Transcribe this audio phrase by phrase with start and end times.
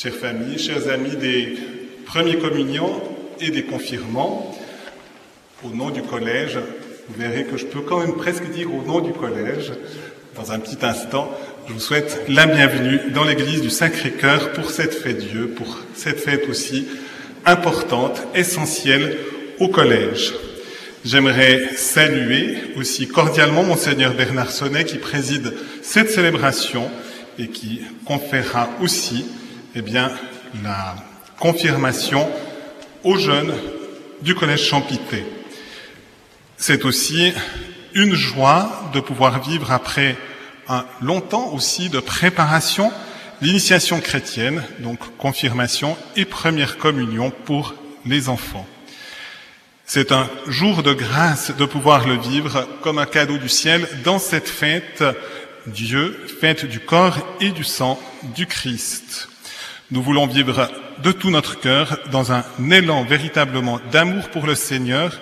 [0.00, 1.56] chères familles, chers amis des
[2.06, 3.02] premiers communions
[3.40, 4.56] et des confirmants,
[5.64, 6.56] au nom du collège,
[7.08, 9.72] vous verrez que je peux quand même presque dire au nom du collège,
[10.36, 11.28] dans un petit instant,
[11.66, 16.20] je vous souhaite la bienvenue dans l'église du Sacré-Cœur pour cette fête Dieu, pour cette
[16.20, 16.86] fête aussi
[17.44, 19.16] importante, essentielle
[19.58, 20.32] au collège.
[21.04, 26.88] J'aimerais saluer aussi cordialement Monseigneur Bernard Sonnet qui préside cette célébration
[27.36, 29.24] et qui conférera aussi,
[29.78, 30.10] eh bien,
[30.64, 30.96] la
[31.38, 32.28] confirmation
[33.04, 33.54] aux jeunes
[34.22, 35.24] du collège Champité.
[36.56, 37.32] C'est aussi
[37.94, 40.16] une joie de pouvoir vivre après
[40.68, 42.90] un long temps aussi de préparation,
[43.40, 47.74] l'initiation chrétienne, donc confirmation et première communion pour
[48.04, 48.66] les enfants.
[49.86, 54.18] C'est un jour de grâce de pouvoir le vivre comme un cadeau du ciel dans
[54.18, 55.04] cette fête
[55.68, 58.00] Dieu, fête du corps et du sang
[58.34, 59.28] du Christ.
[59.90, 60.70] Nous voulons vivre
[61.02, 65.18] de tout notre cœur dans un élan véritablement d'amour pour le Seigneur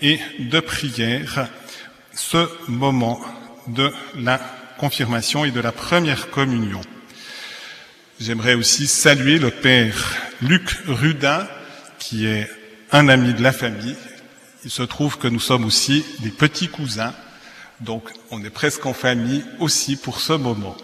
[0.00, 1.48] et de prière
[2.12, 3.20] ce moment
[3.66, 4.38] de la
[4.78, 6.80] confirmation et de la première communion.
[8.20, 11.48] J'aimerais aussi saluer le Père Luc Rudin,
[11.98, 12.48] qui est
[12.92, 13.96] un ami de la famille.
[14.64, 17.14] Il se trouve que nous sommes aussi des petits cousins,
[17.80, 20.76] donc on est presque en famille aussi pour ce moment.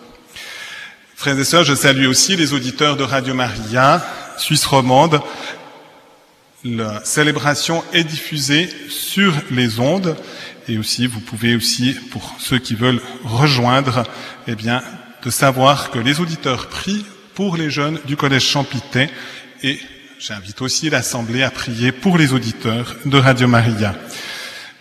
[1.20, 4.02] Frères et sœurs, je salue aussi les auditeurs de Radio Maria,
[4.38, 5.20] Suisse romande.
[6.64, 10.17] La célébration est diffusée sur les ondes
[10.67, 14.05] et aussi vous pouvez aussi, pour ceux qui veulent rejoindre,
[14.46, 14.82] eh bien,
[15.22, 19.11] de savoir que les auditeurs prient pour les jeunes du collège Champitet
[19.62, 19.78] et
[20.19, 23.94] j'invite aussi l'Assemblée à prier pour les auditeurs de Radio Maria.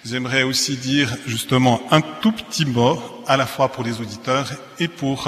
[0.06, 2.98] J'aimerais aussi dire justement un tout petit mot
[3.28, 4.50] à la fois pour les auditeurs
[4.80, 5.28] et pour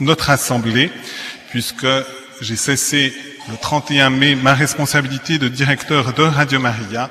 [0.00, 0.90] notre Assemblée,
[1.50, 1.86] puisque
[2.40, 3.12] j'ai cessé
[3.50, 7.10] le 31 mai ma responsabilité de directeur de Radio Maria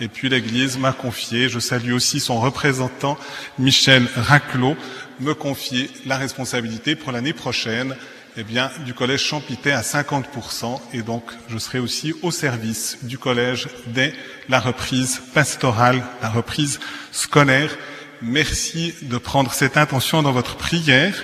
[0.00, 3.16] et puis l'Église m'a confié, je salue aussi son représentant
[3.58, 4.76] Michel Raclot,
[5.20, 7.94] me confier la responsabilité pour l'année prochaine
[8.36, 13.16] eh bien, du collège Champité à 50%, et donc je serai aussi au service du
[13.16, 14.12] collège dès
[14.48, 16.80] la reprise pastorale, la reprise
[17.12, 17.76] scolaire.
[18.20, 21.14] Merci de prendre cette intention dans votre prière.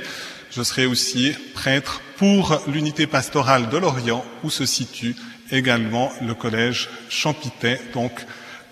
[0.51, 5.15] Je serai aussi prêtre pour l'unité pastorale de Lorient, où se situe
[5.53, 8.13] également le collège Champité, donc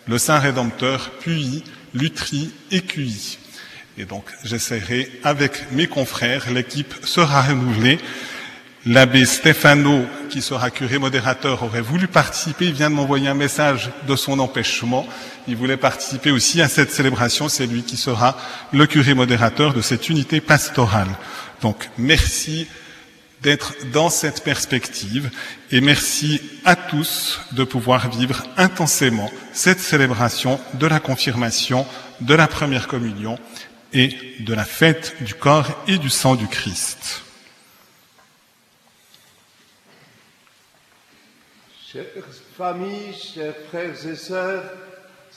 [0.07, 1.63] le Saint Rédempteur, Puy,
[1.95, 3.39] Lutry et Cuy.
[3.97, 7.99] Et donc, j'essaierai avec mes confrères, l'équipe sera renouvelée.
[8.87, 12.67] L'abbé Stefano, qui sera curé modérateur, aurait voulu participer.
[12.67, 15.07] Il vient de m'envoyer un message de son empêchement.
[15.47, 17.49] Il voulait participer aussi à cette célébration.
[17.49, 18.37] C'est lui qui sera
[18.73, 21.09] le curé modérateur de cette unité pastorale.
[21.63, 22.69] Donc, merci
[23.43, 25.31] d'être dans cette perspective
[25.71, 31.87] et merci à tous de pouvoir vivre intensément cette célébration de la confirmation,
[32.21, 33.39] de la première communion
[33.93, 37.23] et de la fête du corps et du sang du Christ.
[41.91, 42.05] Chères
[42.57, 44.65] familles, chers frères et sœurs,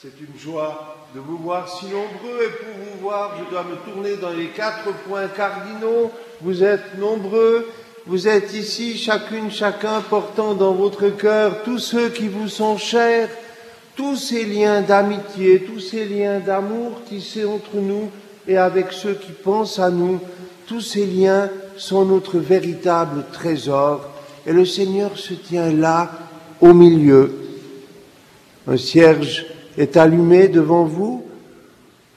[0.02, 3.76] c'est une joie de vous voir si nombreux et pour vous voir, je dois me
[3.88, 6.10] tourner dans les quatre points cardinaux.
[6.40, 7.68] Vous êtes nombreux
[8.04, 13.28] vous êtes ici, chacune, chacun, portant dans votre cœur tous ceux qui vous sont chers,
[13.94, 18.10] tous ces liens d'amitié, tous ces liens d'amour tissés entre nous
[18.48, 20.18] et avec ceux qui pensent à nous.
[20.66, 24.10] Tous ces liens sont notre véritable trésor
[24.48, 26.10] et le Seigneur se tient là,
[26.60, 27.32] au milieu.
[28.66, 31.24] Un cierge est allumé devant vous,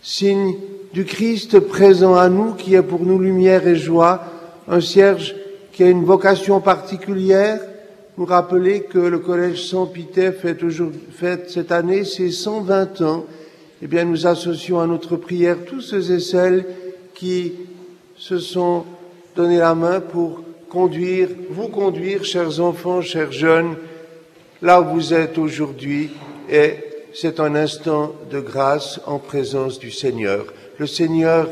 [0.01, 0.55] signe
[0.93, 4.23] du Christ présent à nous qui est pour nous lumière et joie.
[4.67, 5.35] Un cierge
[5.71, 7.59] qui a une vocation particulière.
[8.17, 10.57] Vous rappelez que le Collège Saint-Pité fait,
[11.11, 13.25] fête cette année ses 120 ans.
[13.81, 16.65] Eh bien, nous associons à notre prière tous ceux et celles
[17.13, 17.53] qui
[18.15, 18.85] se sont
[19.35, 23.75] donné la main pour conduire, vous conduire, chers enfants, chers jeunes,
[24.61, 26.09] là où vous êtes aujourd'hui.
[26.49, 26.77] Et
[27.15, 30.45] c'est un instant de grâce en présence du Seigneur.
[30.77, 31.47] Le Seigneur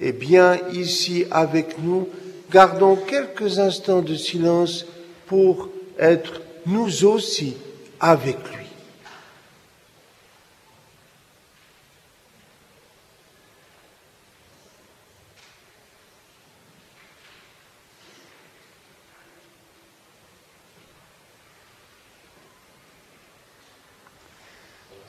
[0.00, 2.08] est bien ici avec nous
[2.52, 4.84] gardons quelques instants de silence
[5.26, 7.56] pour être nous aussi
[7.98, 8.65] avec lui.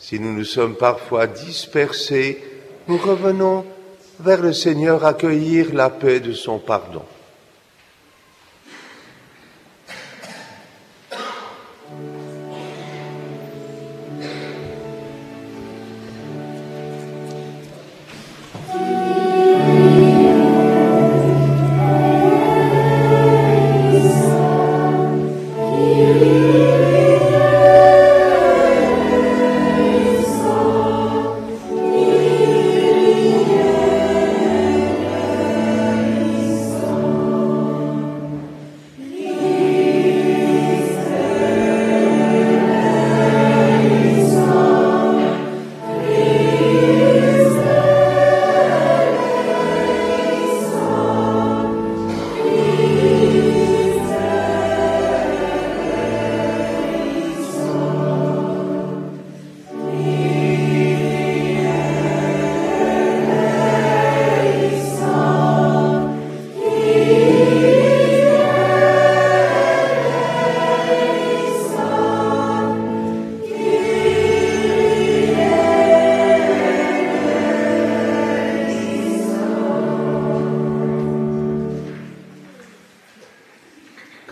[0.07, 2.41] Si nous nous sommes parfois dispersés,
[2.87, 3.65] nous revenons
[4.21, 7.01] vers le Seigneur accueillir la paix de son pardon.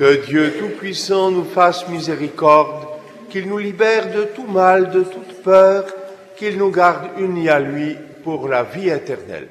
[0.06, 2.86] Que Dieu Tout-Puissant nous fasse miséricorde,
[3.32, 5.84] qu'il nous libère de tout mal, de toute peur,
[6.38, 9.48] qu'il nous garde unis à lui pour la vie éternelle.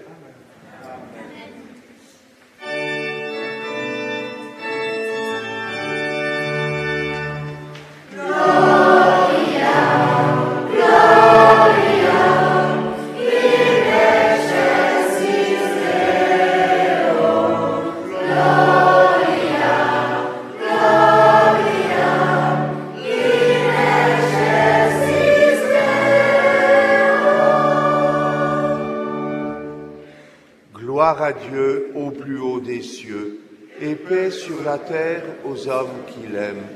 [34.87, 36.67] Terre aux hommes qui l'aiment.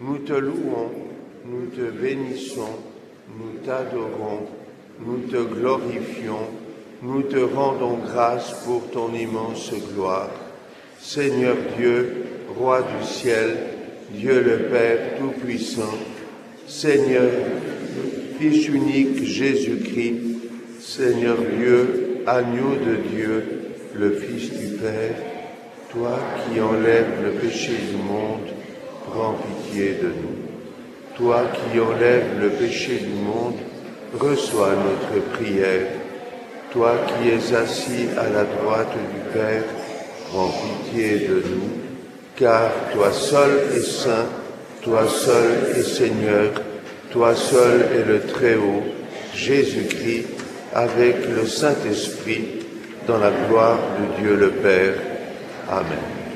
[0.00, 0.90] Nous te louons,
[1.44, 2.76] nous te bénissons,
[3.38, 4.46] nous t'adorons,
[5.00, 6.48] nous te glorifions,
[7.02, 10.30] nous te rendons grâce pour ton immense gloire.
[11.00, 12.24] Seigneur Dieu,
[12.58, 13.56] Roi du ciel,
[14.10, 15.94] Dieu le Père Tout-Puissant,
[16.66, 17.30] Seigneur,
[18.38, 20.20] Fils unique Jésus-Christ,
[20.80, 23.44] Seigneur Dieu, agneau de Dieu,
[23.94, 25.35] le Fils du Père,
[25.96, 28.48] toi qui enlèves le péché du monde,
[29.08, 30.36] prends pitié de nous.
[31.16, 33.54] Toi qui enlèves le péché du monde,
[34.18, 35.86] reçois notre prière.
[36.70, 39.64] Toi qui es assis à la droite du Père,
[40.28, 41.70] prends pitié de nous,
[42.36, 44.26] car toi seul es saint,
[44.82, 46.50] toi seul es Seigneur,
[47.10, 48.82] toi seul es le Très-Haut,
[49.34, 50.26] Jésus-Christ,
[50.74, 52.66] avec le Saint-Esprit,
[53.06, 55.05] dans la gloire de Dieu le Père.
[55.68, 56.26] Amen.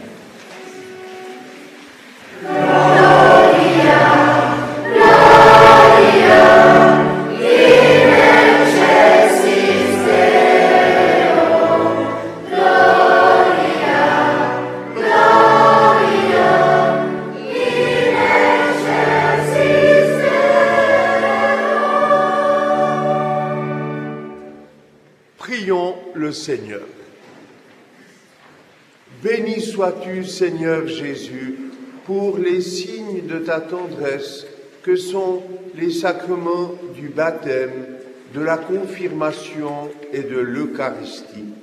[29.81, 31.57] Sois-tu, Seigneur Jésus,
[32.05, 34.47] pour les signes de ta tendresse
[34.83, 35.43] que sont
[35.75, 37.87] les sacrements du baptême,
[38.35, 41.55] de la confirmation et de l'Eucharistie.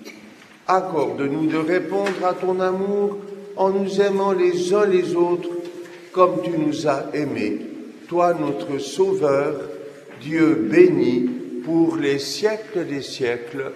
[0.66, 3.18] Accorde-nous de répondre à ton amour
[3.56, 5.50] en nous aimant les uns les autres
[6.12, 7.60] comme tu nous as aimés,
[8.10, 9.60] toi notre Sauveur,
[10.22, 11.30] Dieu béni
[11.64, 13.74] pour les siècles des siècles.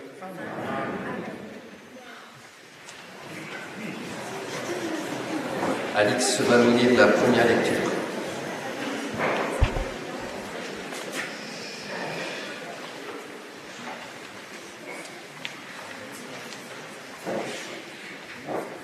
[5.94, 7.92] Alix va nous lire la première lecture.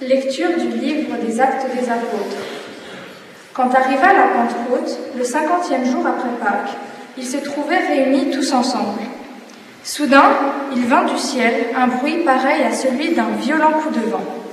[0.02, 2.44] Lecture du livre des Actes des Apôtres.
[3.54, 6.76] Quand arriva la Pentecôte, le cinquantième jour après Pâques,
[7.18, 9.00] ils se trouvaient réunis tous ensemble.
[9.82, 10.30] Soudain,
[10.76, 14.47] il vint du ciel un bruit pareil à celui d'un violent coup de vent.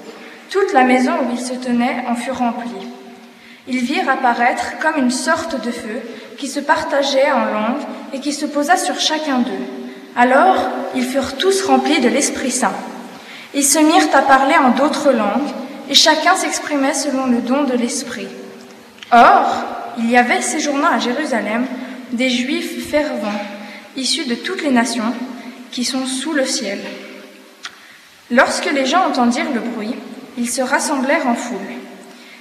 [0.54, 2.70] Toute la maison où ils se tenaient en fut remplie.
[3.66, 6.00] Ils virent apparaître comme une sorte de feu
[6.38, 7.82] qui se partageait en langues
[8.12, 9.66] et qui se posa sur chacun d'eux.
[10.14, 10.54] Alors,
[10.94, 12.72] ils furent tous remplis de l'Esprit Saint.
[13.52, 15.50] Ils se mirent à parler en d'autres langues
[15.90, 18.28] et chacun s'exprimait selon le don de l'Esprit.
[19.10, 19.64] Or,
[19.98, 21.66] il y avait séjournant à Jérusalem
[22.12, 23.42] des Juifs fervents
[23.96, 25.14] issus de toutes les nations
[25.72, 26.78] qui sont sous le ciel.
[28.30, 29.96] Lorsque les gens entendirent le bruit,
[30.38, 31.58] ils se rassemblèrent en foule.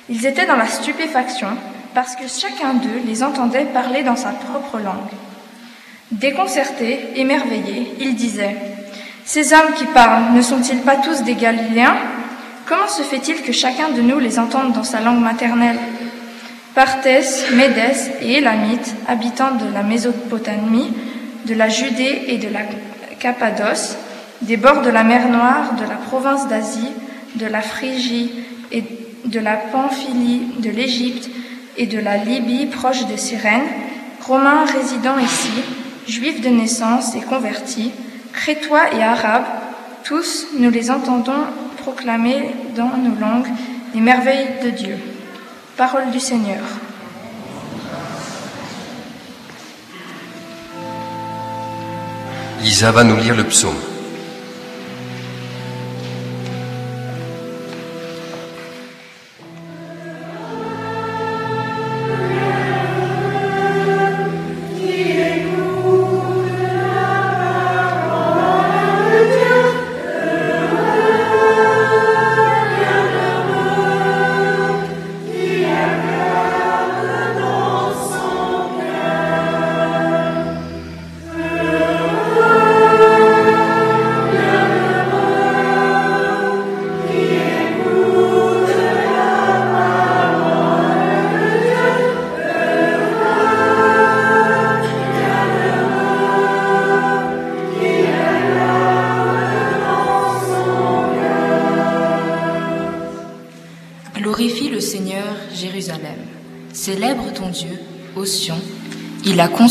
[0.09, 1.49] Ils étaient dans la stupéfaction
[1.93, 5.11] parce que chacun d'eux les entendait parler dans sa propre langue.
[6.11, 8.57] Déconcertés, émerveillés, ils disaient
[9.25, 11.97] Ces hommes qui parlent ne sont-ils pas tous des Galiléens?
[12.65, 15.79] Comment se fait-il que chacun de nous les entende dans sa langue maternelle?
[16.75, 20.91] Parthès, Médès et Élamites, habitants de la Mésopotamie,
[21.45, 22.61] de la Judée et de la
[23.19, 23.95] Cappadoce,
[24.41, 26.91] des bords de la mer Noire, de la province d'Asie,
[27.35, 28.31] de la Phrygie
[28.71, 28.83] et
[29.25, 31.29] de la Pamphylie, de l'Égypte
[31.77, 33.63] et de la Libye proche de Cyrène,
[34.21, 35.51] Romains résidant ici,
[36.07, 37.91] Juifs de naissance et convertis,
[38.33, 39.45] Crétois et Arabes,
[40.03, 41.31] tous nous les entendons
[41.77, 43.47] proclamer dans nos langues
[43.93, 44.97] les merveilles de Dieu.
[45.77, 46.61] Parole du Seigneur.
[52.61, 53.92] Lisa va nous lire le psaume.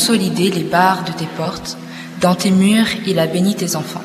[0.05, 1.79] Consolidé les barres de tes portes.
[2.21, 4.03] Dans tes murs, il a béni tes enfants.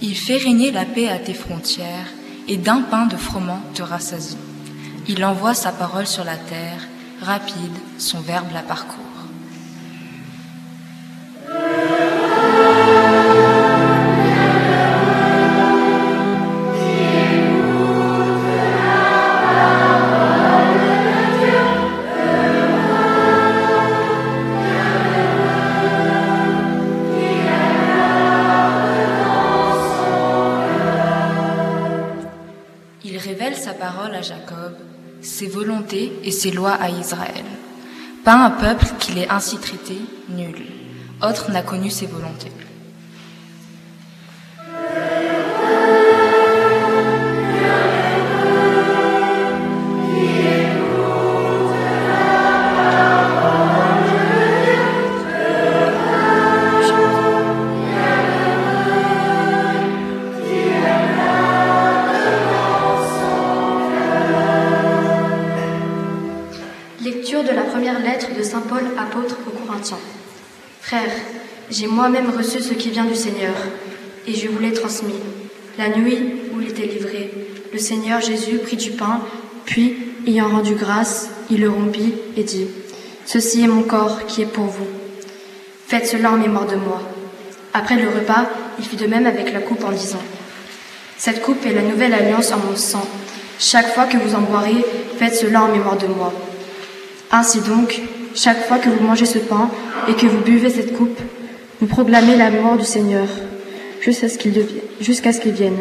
[0.00, 2.05] Il fait régner la paix à tes frontières,
[2.48, 4.38] et d'un pain de froment te rassasie.
[5.08, 6.86] Il envoie sa parole sur la terre,
[7.22, 9.05] rapide, son verbe la parcourt.
[36.26, 37.44] Et ses lois à Israël.
[38.24, 39.96] Pas un peuple qu'il ait ainsi traité,
[40.28, 40.66] nul.
[41.22, 42.52] Autre n'a connu ses volontés.
[72.16, 73.54] Moi-même reçu ce qui vient du Seigneur,
[74.26, 75.14] et je vous l'ai transmis.
[75.78, 77.30] La nuit où il était livré,
[77.72, 79.20] le Seigneur Jésus prit du pain,
[79.64, 82.68] puis, ayant rendu grâce, il le rompit et dit,
[83.24, 84.86] Ceci est mon corps qui est pour vous.
[85.86, 87.02] Faites cela en mémoire de moi.
[87.74, 88.46] Après le repas,
[88.78, 90.22] il fit de même avec la coupe en disant,
[91.18, 93.06] Cette coupe est la nouvelle alliance en mon sang.
[93.58, 94.84] Chaque fois que vous en boirez,
[95.18, 96.32] faites cela en mémoire de moi.
[97.30, 98.00] Ainsi donc,
[98.34, 99.70] chaque fois que vous mangez ce pain
[100.08, 101.20] et que vous buvez cette coupe,
[101.80, 103.26] vous proclamez la mort du Seigneur
[104.00, 104.38] jusqu'à ce
[105.40, 105.76] qu'il vienne.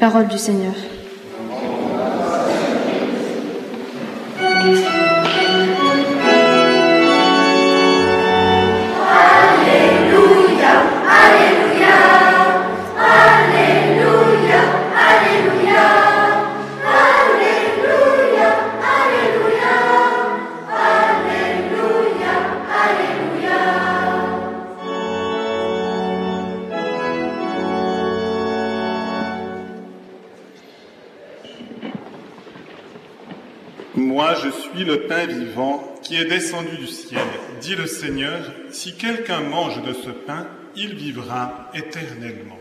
[0.00, 0.74] Parole du Seigneur.
[34.82, 37.20] le pain vivant qui est descendu du ciel,
[37.60, 42.58] dit le Seigneur, si quelqu'un mange de ce pain, il vivra éternellement.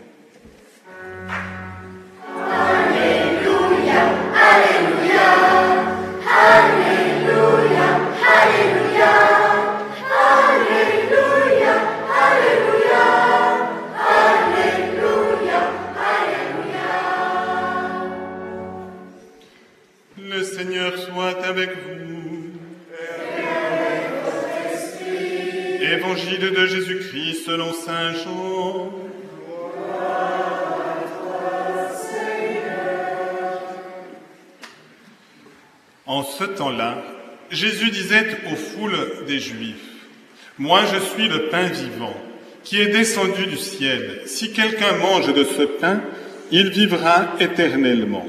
[21.26, 22.52] Avec vous.
[25.82, 28.92] Évangile de Jésus-Christ selon Saint Jean.
[36.06, 37.04] En ce temps-là,
[37.50, 39.76] Jésus disait aux foules des Juifs,
[40.58, 42.16] Moi je suis le pain vivant,
[42.64, 44.22] qui est descendu du ciel.
[44.26, 46.02] Si quelqu'un mange de ce pain,
[46.52, 48.28] il vivra éternellement.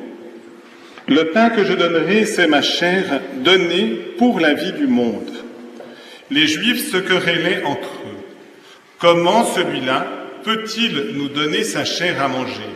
[1.06, 5.30] Le pain que je donnerai, c'est ma chair donnée pour la vie du monde.
[6.30, 8.24] Les Juifs se querellaient entre eux.
[8.98, 10.06] Comment celui-là
[10.44, 12.70] peut-il nous donner sa chair à manger?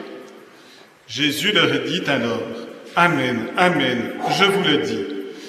[1.06, 2.42] Jésus leur dit alors,
[2.96, 5.04] Amen, Amen, je vous le dis.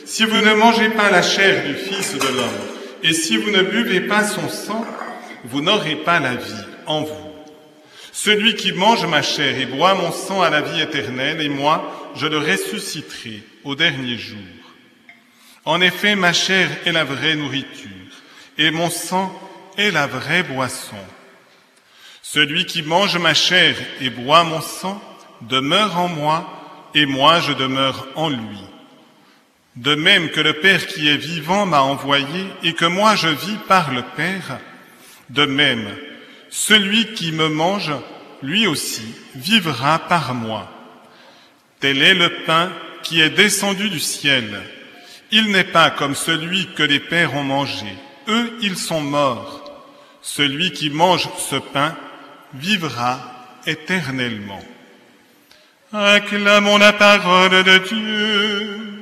[0.06, 2.70] Si vous ne mangez pas la chair du Fils de l'homme,
[3.04, 4.86] et si vous ne buvez pas son sang,
[5.44, 7.30] vous n'aurez pas la vie en vous.
[8.13, 11.99] Celui qui mange ma chair et boit mon sang a la vie éternelle, et moi,
[12.15, 14.38] je le ressusciterai au dernier jour.
[15.65, 17.89] En effet, ma chair est la vraie nourriture,
[18.58, 19.34] et mon sang
[19.78, 20.98] est la vraie boisson.
[22.22, 25.02] Celui qui mange ma chair et boit mon sang
[25.41, 28.60] demeure en moi, et moi je demeure en lui.
[29.76, 33.58] De même que le Père qui est vivant m'a envoyé et que moi je vis
[33.67, 34.60] par le Père,
[35.30, 35.88] de même,
[36.50, 37.91] celui qui me mange,
[38.41, 40.69] lui aussi, vivra par moi.
[41.80, 42.72] Tel est le pain
[43.04, 44.62] qui est descendu du ciel.
[45.32, 47.88] Il n'est pas comme celui que les pères ont mangé.
[48.28, 49.63] Eux, ils sont morts.
[50.22, 51.96] Celui qui mange ce pain
[52.54, 53.20] vivra
[53.65, 54.62] éternellement.
[55.94, 58.99] Acclamons la parole de Dieu.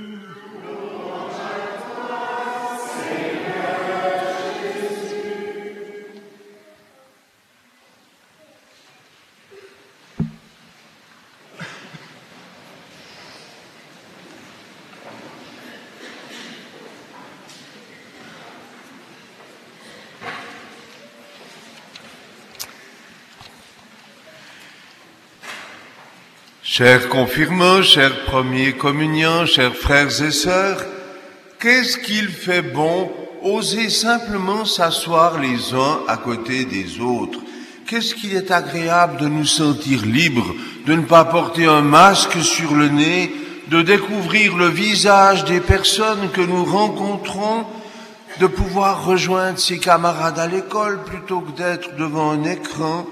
[26.77, 30.85] Chers confirmants, chers premiers communiants, chers frères et sœurs,
[31.59, 33.11] qu'est-ce qu'il fait bon
[33.41, 37.39] oser simplement s'asseoir les uns à côté des autres?
[37.87, 40.53] Qu'est-ce qu'il est agréable de nous sentir libres,
[40.85, 43.33] de ne pas porter un masque sur le nez,
[43.69, 47.65] de découvrir le visage des personnes que nous rencontrons,
[48.39, 53.07] de pouvoir rejoindre ses camarades à l'école plutôt que d'être devant un écran?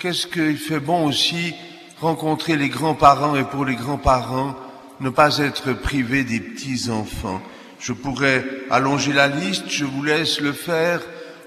[0.00, 1.54] Qu'est-ce qu'il fait bon aussi
[2.00, 4.54] rencontrer les grands-parents et pour les grands-parents,
[5.00, 7.40] ne pas être privé des petits-enfants.
[7.78, 11.00] Je pourrais allonger la liste, je vous laisse le faire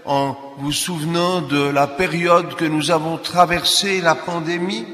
[0.05, 4.85] en vous souvenant de la période que nous avons traversée, la pandémie.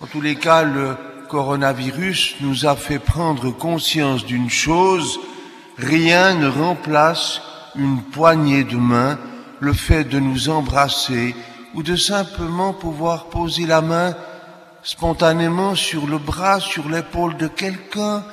[0.00, 0.96] En tous les cas, le
[1.28, 5.18] coronavirus nous a fait prendre conscience d'une chose,
[5.78, 7.40] rien ne remplace
[7.76, 9.18] une poignée de main,
[9.60, 11.34] le fait de nous embrasser
[11.74, 14.14] ou de simplement pouvoir poser la main
[14.84, 18.24] spontanément sur le bras, sur l'épaule de quelqu'un,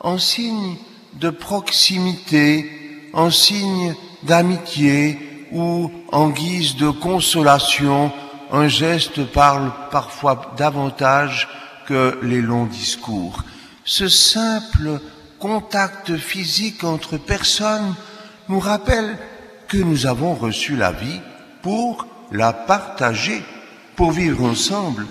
[0.00, 0.76] en signe
[1.14, 8.10] de proximité, en signe d'amitié ou en guise de consolation,
[8.50, 11.48] un geste parle parfois davantage
[11.86, 13.42] que les longs discours.
[13.84, 15.00] Ce simple
[15.38, 17.94] contact physique entre personnes
[18.48, 19.16] nous rappelle
[19.68, 21.20] que nous avons reçu la vie
[21.62, 23.42] pour la partager,
[23.96, 25.06] pour vivre ensemble,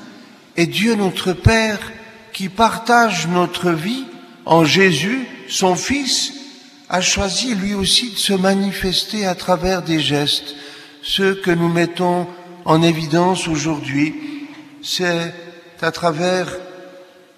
[0.57, 1.79] et Dieu notre Père
[2.33, 4.05] qui partage notre vie
[4.45, 6.33] en Jésus, son Fils,
[6.89, 10.55] a choisi lui aussi de se manifester à travers des gestes.
[11.03, 12.27] Ceux que nous mettons
[12.65, 14.15] en évidence aujourd'hui,
[14.81, 15.33] c'est
[15.81, 16.47] à travers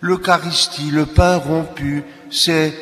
[0.01, 2.73] l'Eucharistie, le pain rompu, c'est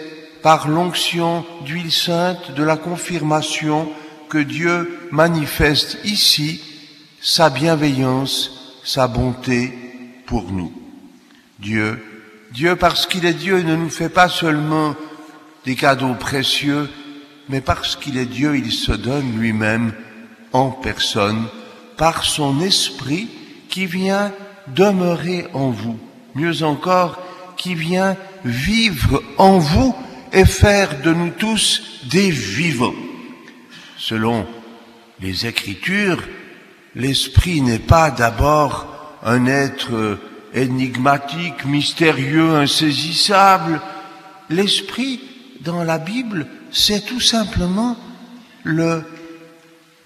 [0.44, 3.90] par l'onction d'huile sainte de la confirmation
[4.30, 6.62] que Dieu manifeste ici
[7.22, 9.87] sa bienveillance, sa bonté,
[10.28, 10.72] pour nous.
[11.60, 12.04] Dieu,
[12.52, 14.96] Dieu parce qu'il est Dieu ne nous fait pas seulement
[15.66, 16.88] des cadeaux précieux,
[17.50, 19.94] mais parce qu'il est Dieu, il se donne lui-même
[20.54, 21.48] en personne
[21.98, 23.28] par son esprit
[23.70, 24.32] qui vient
[24.68, 25.98] demeurer en vous.
[26.36, 27.20] Mieux encore,
[27.58, 29.96] qui vient vivre en vous
[30.32, 32.94] et faire de nous tous des vivants.
[33.98, 34.46] Selon
[35.20, 36.24] les Écritures,
[36.96, 38.97] l'esprit n'est pas d'abord
[39.28, 40.18] un être
[40.54, 43.82] énigmatique, mystérieux, insaisissable.
[44.50, 45.20] L'esprit,
[45.60, 47.98] dans la Bible, c'est tout simplement
[48.64, 49.04] le,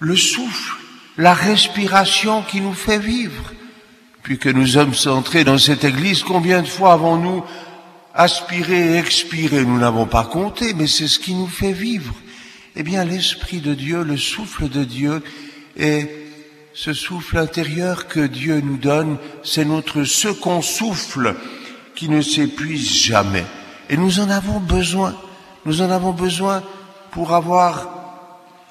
[0.00, 0.74] le souffle,
[1.16, 3.52] la respiration qui nous fait vivre.
[4.24, 7.44] Puis que nous sommes centrés dans cette église, combien de fois avons-nous
[8.14, 12.12] aspirer et expirer, nous n'avons pas compté, mais c'est ce qui nous fait vivre.
[12.74, 15.22] Eh bien, l'Esprit de Dieu, le souffle de Dieu
[15.76, 16.21] est
[16.74, 21.36] ce souffle intérieur que Dieu nous donne, c'est notre second souffle
[21.94, 23.44] qui ne s'épuise jamais.
[23.90, 25.14] Et nous en avons besoin.
[25.66, 26.62] Nous en avons besoin
[27.10, 27.90] pour avoir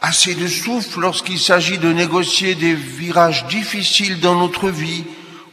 [0.01, 5.03] assez de souffle lorsqu'il s'agit de négocier des virages difficiles dans notre vie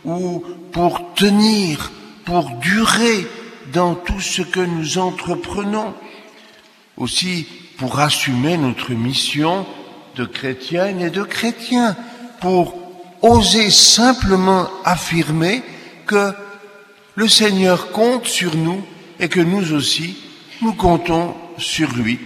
[0.05, 1.93] ou pour tenir,
[2.25, 3.27] pour durer
[3.73, 5.95] dans tout ce que nous entreprenons.
[6.97, 9.67] Aussi pour assumer notre mission
[10.17, 11.95] de chrétienne et de chrétien
[12.41, 12.75] pour
[13.23, 15.63] oser simplement affirmer
[16.07, 16.33] que
[17.15, 18.85] le Seigneur compte sur nous
[19.19, 20.17] et que nous aussi,
[20.63, 22.19] nous comptons sur lui.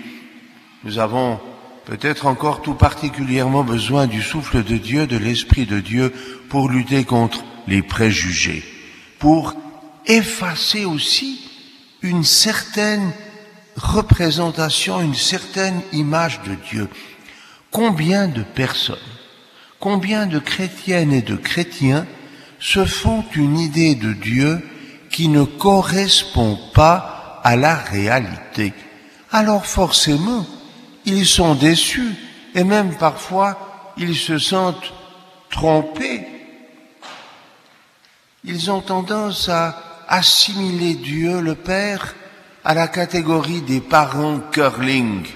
[0.85, 1.41] Nous avons
[1.85, 6.13] peut-être encore tout particulièrement besoin du souffle de Dieu, de l'Esprit de Dieu,
[6.49, 8.63] pour lutter contre les préjugés,
[9.19, 9.55] pour
[10.07, 11.41] effacer aussi
[12.03, 13.13] une certaine
[13.77, 16.89] représentation, une certaine image de Dieu.
[17.71, 18.99] Combien de personnes
[19.83, 22.07] combien de chrétiennes et de chrétiens
[22.61, 24.65] se font une idée de Dieu
[25.11, 28.75] qui ne correspond pas à la réalité?
[29.33, 30.47] Alors forcément,
[31.05, 32.15] ils sont déçus
[32.55, 34.93] et même parfois ils se sentent
[35.51, 36.29] trompés.
[38.45, 42.15] Ils ont tendance à assimiler Dieu, le Père,
[42.65, 45.27] à la catégorie des parents curling.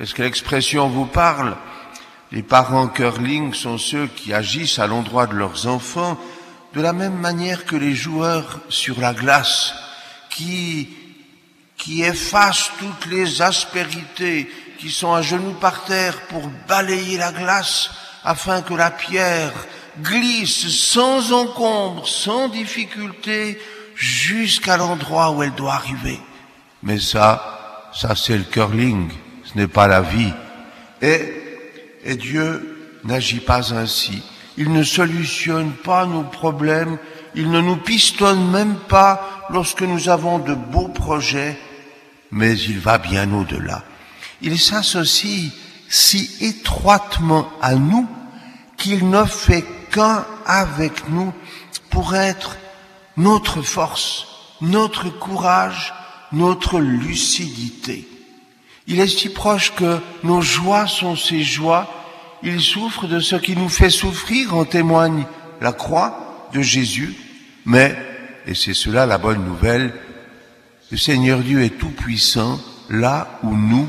[0.00, 1.56] Est-ce que l'expression vous parle?
[2.32, 6.18] Les parents curling sont ceux qui agissent à l'endroit de leurs enfants
[6.74, 9.74] de la même manière que les joueurs sur la glace
[10.30, 10.88] qui,
[11.76, 17.90] qui effacent toutes les aspérités, qui sont à genoux par terre pour balayer la glace
[18.24, 19.52] afin que la pierre
[20.00, 23.60] glisse sans encombre, sans difficulté,
[23.94, 26.18] jusqu'à l'endroit où elle doit arriver.
[26.82, 29.10] Mais ça, ça c'est le curling,
[29.44, 30.32] ce n'est pas la vie.
[32.04, 34.22] Et Dieu n'agit pas ainsi.
[34.56, 36.98] Il ne solutionne pas nos problèmes,
[37.34, 41.58] il ne nous pistonne même pas lorsque nous avons de beaux projets,
[42.30, 43.82] mais il va bien au-delà.
[44.42, 45.52] Il s'associe
[45.88, 48.08] si étroitement à nous
[48.76, 51.32] qu'il ne fait qu'un avec nous
[51.90, 52.56] pour être
[53.16, 54.26] notre force,
[54.60, 55.94] notre courage,
[56.32, 58.08] notre lucidité.
[58.92, 61.88] Il est si proche que nos joies sont ses joies.
[62.42, 65.24] Il souffre de ce qui nous fait souffrir, en témoigne
[65.62, 67.16] la croix de Jésus.
[67.64, 67.96] Mais,
[68.46, 69.94] et c'est cela la bonne nouvelle,
[70.90, 73.88] le Seigneur Dieu est tout puissant là où nous,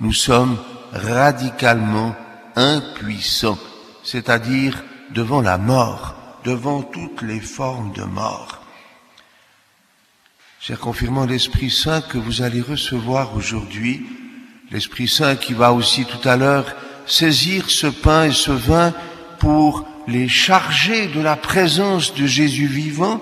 [0.00, 0.58] nous sommes
[0.90, 2.16] radicalement
[2.56, 3.60] impuissants,
[4.02, 8.60] c'est-à-dire devant la mort, devant toutes les formes de mort.
[10.58, 14.04] Cher confirmant l'Esprit Saint que vous allez recevoir aujourd'hui,
[14.72, 16.74] l'Esprit Saint qui va aussi tout à l'heure
[17.06, 18.94] saisir ce pain et ce vin
[19.38, 23.20] pour les charger de la présence de Jésus vivant,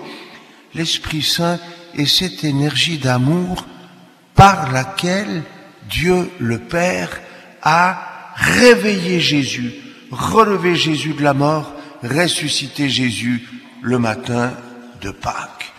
[0.73, 1.59] l'Esprit Saint
[1.95, 3.65] est cette énergie d'amour
[4.33, 5.43] par laquelle
[5.89, 7.21] Dieu le Père
[7.61, 9.73] a réveillé Jésus,
[10.09, 13.47] relevé Jésus de la mort, ressuscité Jésus
[13.81, 14.53] le matin
[15.01, 15.73] de Pâques.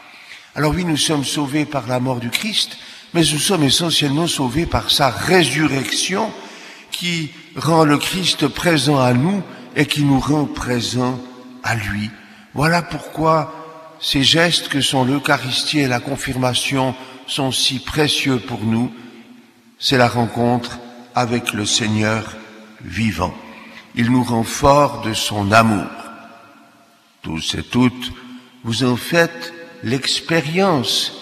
[0.54, 2.76] Alors oui, nous sommes sauvés par la mort du Christ,
[3.14, 6.32] mais nous sommes essentiellement sauvés par sa résurrection
[6.90, 9.42] qui rend le Christ présent à nous
[9.76, 11.20] et qui nous rend présents
[11.62, 12.10] à lui.
[12.54, 13.54] Voilà pourquoi
[14.00, 16.94] ces gestes que sont l'Eucharistie et la confirmation
[17.26, 18.92] sont si précieux pour nous.
[19.78, 20.78] C'est la rencontre
[21.14, 22.36] avec le Seigneur
[22.82, 23.34] vivant.
[23.94, 25.86] Il nous rend forts de son amour.
[27.22, 28.12] Tous et toutes,
[28.64, 31.21] vous en faites l'expérience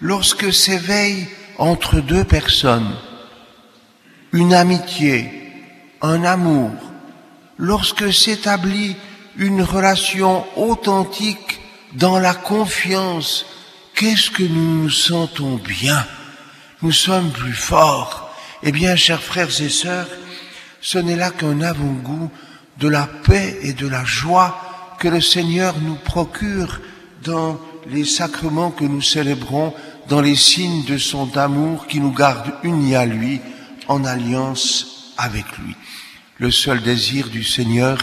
[0.00, 1.28] lorsque s'éveille
[1.58, 2.94] entre deux personnes
[4.34, 5.30] une amitié,
[6.02, 6.72] un amour,
[7.56, 8.96] lorsque s'établit
[9.36, 11.60] une relation authentique
[11.92, 13.46] dans la confiance,
[13.94, 16.04] qu'est-ce que nous nous sentons bien?
[16.82, 18.34] Nous sommes plus forts.
[18.64, 20.08] Eh bien, chers frères et sœurs,
[20.80, 22.30] ce n'est là qu'un avant-goût
[22.78, 26.80] de la paix et de la joie que le Seigneur nous procure
[27.22, 29.72] dans les sacrements que nous célébrons
[30.08, 33.40] dans les signes de son amour qui nous garde unis à lui
[33.88, 35.74] en alliance avec lui.
[36.38, 37.98] Le seul désir du Seigneur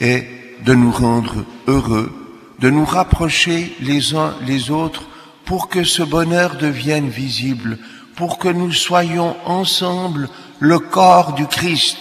[0.00, 0.26] est
[0.64, 2.12] de nous rendre heureux,
[2.60, 5.04] de nous rapprocher les uns les autres
[5.44, 7.78] pour que ce bonheur devienne visible,
[8.14, 10.28] pour que nous soyons ensemble
[10.60, 11.96] le corps du Christ.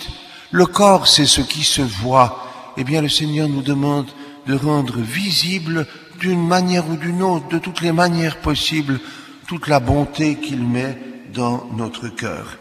[0.52, 2.46] Le corps, c'est ce qui se voit.
[2.78, 4.10] Eh bien, le Seigneur nous demande
[4.48, 5.88] de rendre visible
[6.22, 9.00] d'une manière ou d'une autre, de toutes les manières possibles,
[9.48, 10.96] toute la bonté qu'il met
[11.34, 12.58] dans notre cœur.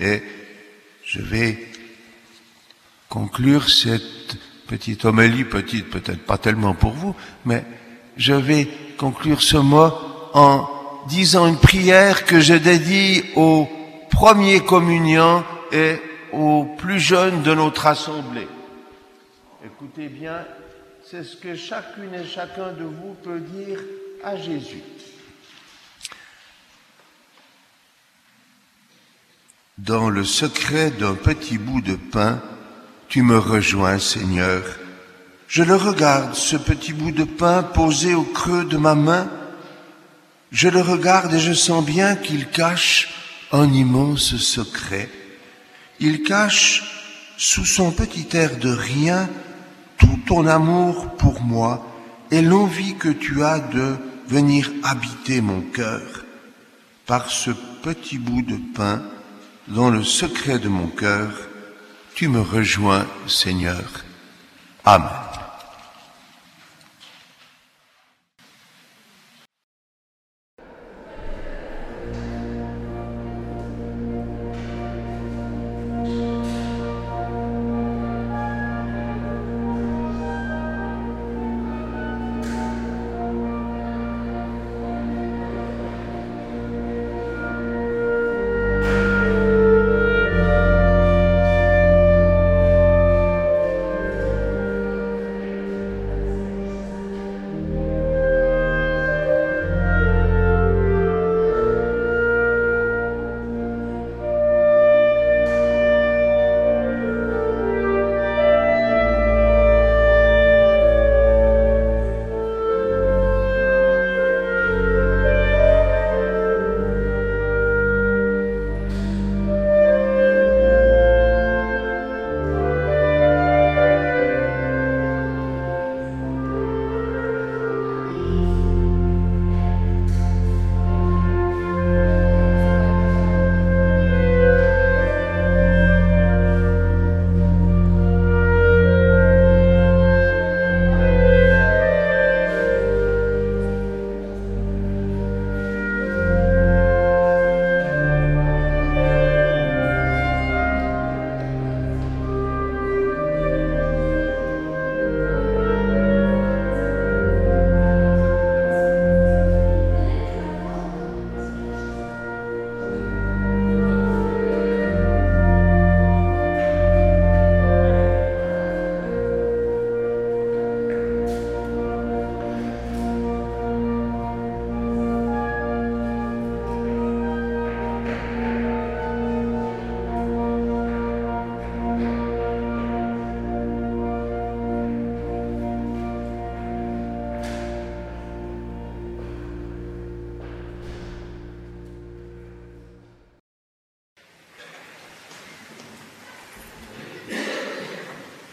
[0.00, 0.22] Et
[1.04, 1.68] je vais
[3.10, 7.64] conclure cette petite homélie, petite peut-être pas tellement pour vous, mais
[8.16, 9.90] je vais conclure ce mot
[10.32, 10.66] en
[11.06, 13.68] disant une prière que je dédie aux
[14.10, 15.96] premiers communiants et
[16.32, 18.48] aux plus jeunes de notre assemblée.
[19.62, 20.46] Écoutez bien,
[21.12, 23.78] c'est ce que chacune et chacun de vous peut dire
[24.24, 24.82] à Jésus.
[29.76, 32.40] Dans le secret d'un petit bout de pain,
[33.08, 34.62] tu me rejoins, Seigneur.
[35.48, 39.28] Je le regarde, ce petit bout de pain posé au creux de ma main.
[40.50, 43.12] Je le regarde et je sens bien qu'il cache
[43.52, 45.10] un immense secret.
[46.00, 46.82] Il cache
[47.36, 49.28] sous son petit air de rien
[50.02, 51.86] tout ton amour pour moi
[52.32, 56.24] et l'envie que tu as de venir habiter mon cœur.
[57.06, 57.50] Par ce
[57.82, 59.02] petit bout de pain,
[59.68, 61.30] dans le secret de mon cœur,
[62.14, 64.04] tu me rejoins, Seigneur.
[64.84, 65.31] Amen.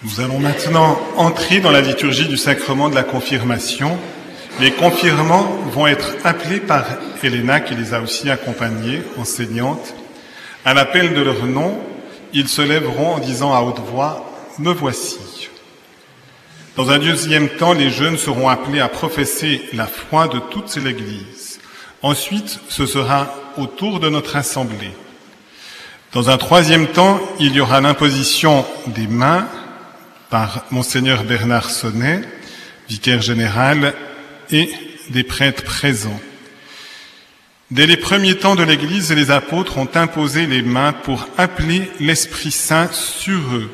[0.09, 3.95] Nous allons maintenant entrer dans la liturgie du sacrement de la confirmation.
[4.59, 6.83] Les confirmants vont être appelés par
[7.21, 9.93] Helena, qui les a aussi accompagnés, enseignante.
[10.65, 11.77] À l'appel de leur nom,
[12.33, 14.25] ils se lèveront en disant à haute voix,
[14.57, 15.49] Me voici.
[16.75, 21.59] Dans un deuxième temps, les jeunes seront appelés à professer la foi de toute l'Église.
[22.01, 24.93] Ensuite, ce sera au tour de notre assemblée.
[26.13, 29.47] Dans un troisième temps, il y aura l'imposition des mains
[30.29, 32.21] par monseigneur Bernard Sonnet,
[32.87, 33.93] vicaire général,
[34.51, 34.71] et
[35.09, 36.19] des prêtres présents.
[37.71, 42.51] Dès les premiers temps de l'Église, les apôtres ont imposé les mains pour appeler l'Esprit
[42.51, 43.69] Saint sur eux,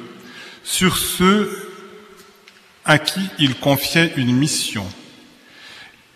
[0.64, 1.72] sur ceux
[2.84, 4.86] à qui ils confiaient une mission.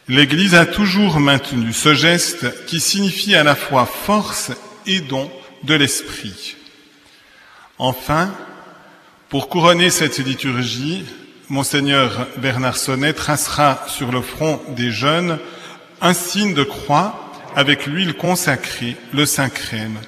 [0.08, 4.52] L'Église a toujours maintenu ce geste qui signifie à la fois force
[4.86, 5.32] et don
[5.63, 6.56] de l'Esprit.
[7.78, 8.34] Enfin,
[9.29, 11.05] pour couronner cette liturgie,
[11.49, 15.37] Monseigneur Bernard Sonnet tracera sur le front des jeunes
[16.01, 19.99] un signe de croix avec l'huile consacrée, le Saint Crème,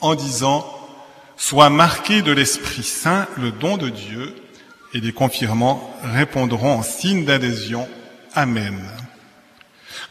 [0.00, 0.64] en disant
[1.36, 4.32] Sois marqué de l'Esprit Saint, le don de Dieu,
[4.94, 7.88] et les confirmants répondront en signe d'adhésion
[8.34, 8.78] Amen.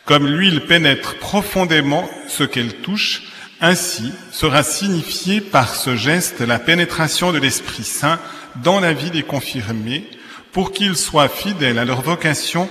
[0.04, 3.24] Comme l'huile pénètre profondément ce qu'elle touche,
[3.62, 8.20] ainsi sera signifiée par ce geste la pénétration de l'Esprit Saint
[8.58, 10.08] dans la vie des confirmés
[10.52, 12.70] pour qu'ils soient fidèles à leur vocation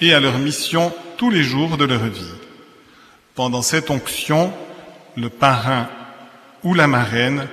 [0.00, 2.34] et à leur mission tous les jours de leur vie.
[3.34, 4.52] Pendant cette onction,
[5.16, 5.88] le parrain
[6.62, 7.48] ou la marraine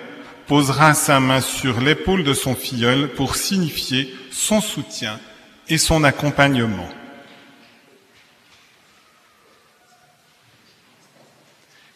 [0.48, 5.20] posera sa main sur l'épaule de son filleul pour signifier son soutien
[5.68, 6.90] et son accompagnement.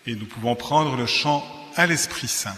[0.06, 1.44] Et nous pouvons prendre le chant
[1.76, 2.56] à l'Esprit Saint.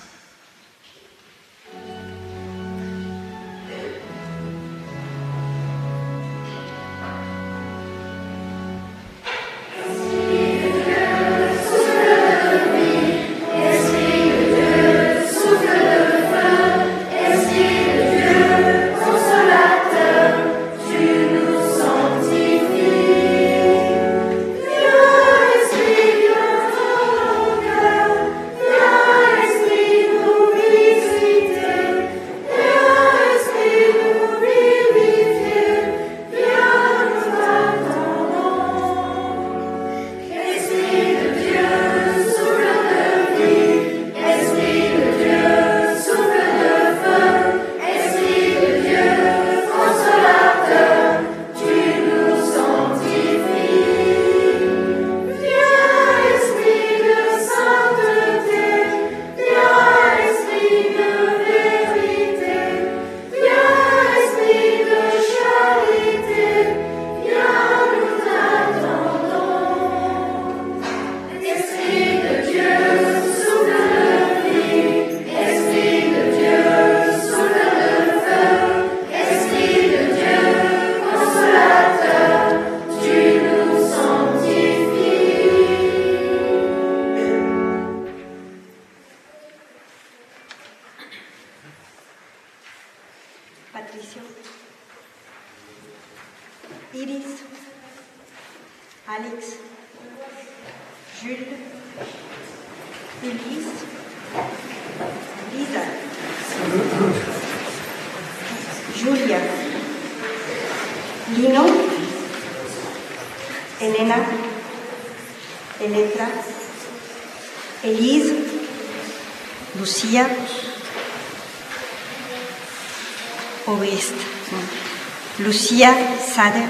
[126.36, 126.64] Sade,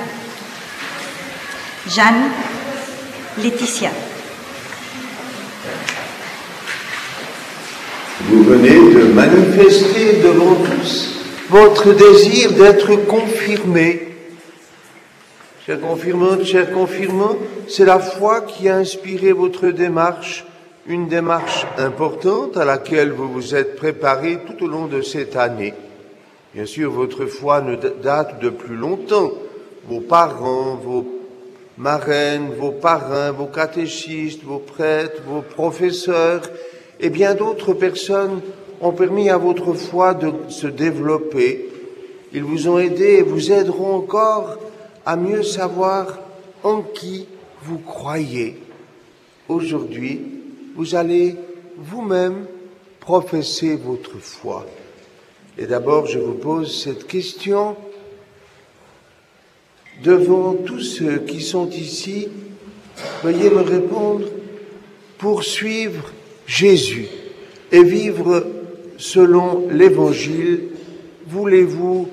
[1.88, 2.30] Jeanne,
[3.42, 3.90] Laetitia.
[8.26, 14.10] Vous venez de manifester devant tous votre désir d'être confirmé.
[15.66, 17.38] Chers confirmantes, chers confirmants,
[17.68, 20.46] c'est la foi qui a inspiré votre démarche,
[20.86, 25.74] une démarche importante à laquelle vous vous êtes préparé tout au long de cette année.
[26.54, 29.32] Bien sûr, votre foi ne date de plus longtemps.
[29.88, 31.06] Vos parents, vos
[31.78, 36.42] marraines, vos parrains, vos catéchistes, vos prêtres, vos professeurs
[37.00, 38.42] et bien d'autres personnes
[38.82, 41.70] ont permis à votre foi de se développer.
[42.34, 44.58] Ils vous ont aidé et vous aideront encore
[45.06, 46.20] à mieux savoir
[46.64, 47.28] en qui
[47.62, 48.60] vous croyez.
[49.48, 50.22] Aujourd'hui,
[50.76, 51.36] vous allez
[51.78, 52.46] vous-même
[53.00, 54.66] professer votre foi.
[55.58, 57.76] Et d'abord, je vous pose cette question.
[60.04, 62.28] Devant tous ceux qui sont ici,
[63.24, 64.26] veuillez me répondre,
[65.18, 66.12] poursuivre
[66.46, 67.08] Jésus
[67.72, 68.46] et vivre
[68.98, 70.70] selon l'Évangile,
[71.28, 72.10] voulez-vous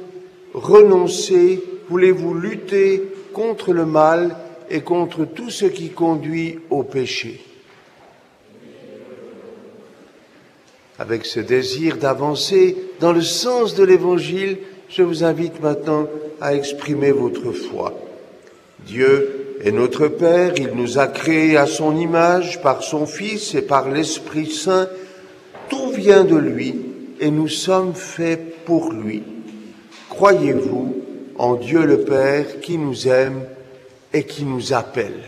[0.55, 3.03] renoncer, voulez-vous lutter
[3.33, 4.37] contre le mal
[4.71, 7.41] et contre tout ce qui conduit au péché?
[10.99, 14.59] Avec ce désir d'avancer dans le sens de l'Évangile,
[14.95, 16.07] je vous invite maintenant
[16.41, 17.95] à exprimer votre foi.
[18.87, 23.63] Dieu est notre Père, il nous a créés à son image par son Fils et
[23.63, 24.89] par l'Esprit Saint.
[25.71, 26.75] Tout vient de lui
[27.21, 29.23] et nous sommes faits pour lui.
[30.11, 30.97] Croyez-vous
[31.39, 33.45] en Dieu le Père qui nous aime
[34.13, 35.23] et qui nous appelle?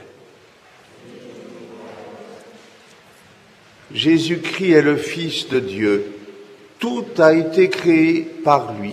[3.95, 6.05] Jésus-Christ est le Fils de Dieu.
[6.79, 8.93] Tout a été créé par lui.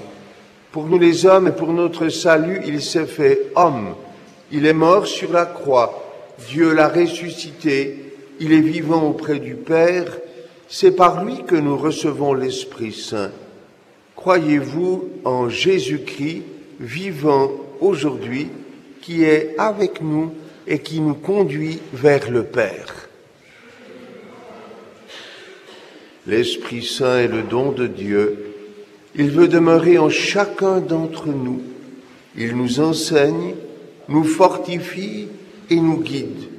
[0.72, 3.96] Pour nous les hommes et pour notre salut, il s'est fait homme.
[4.52, 6.34] Il est mort sur la croix.
[6.48, 8.14] Dieu l'a ressuscité.
[8.40, 10.18] Il est vivant auprès du Père.
[10.70, 13.32] C'est par lui que nous recevons l'Esprit Saint.
[14.16, 16.44] Croyez-vous en Jésus-Christ
[16.80, 17.52] vivant
[17.82, 18.48] aujourd'hui,
[19.02, 20.34] qui est avec nous
[20.68, 23.10] et qui nous conduit vers le Père?
[26.28, 28.51] L'Esprit Saint est le don de Dieu.
[29.16, 31.62] Il veut demeurer en chacun d'entre nous.
[32.38, 33.56] Il nous enseigne,
[34.08, 35.28] nous fortifie
[35.70, 36.50] et nous guide.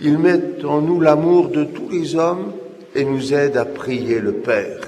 [0.00, 2.52] Il met en nous l'amour de tous les hommes
[2.94, 4.80] et nous aide à prier le Père.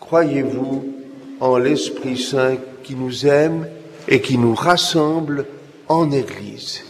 [0.00, 0.94] Croyez-vous
[1.40, 3.66] en l'Esprit Saint qui nous aime
[4.08, 5.46] et qui nous rassemble
[5.88, 6.84] en Église?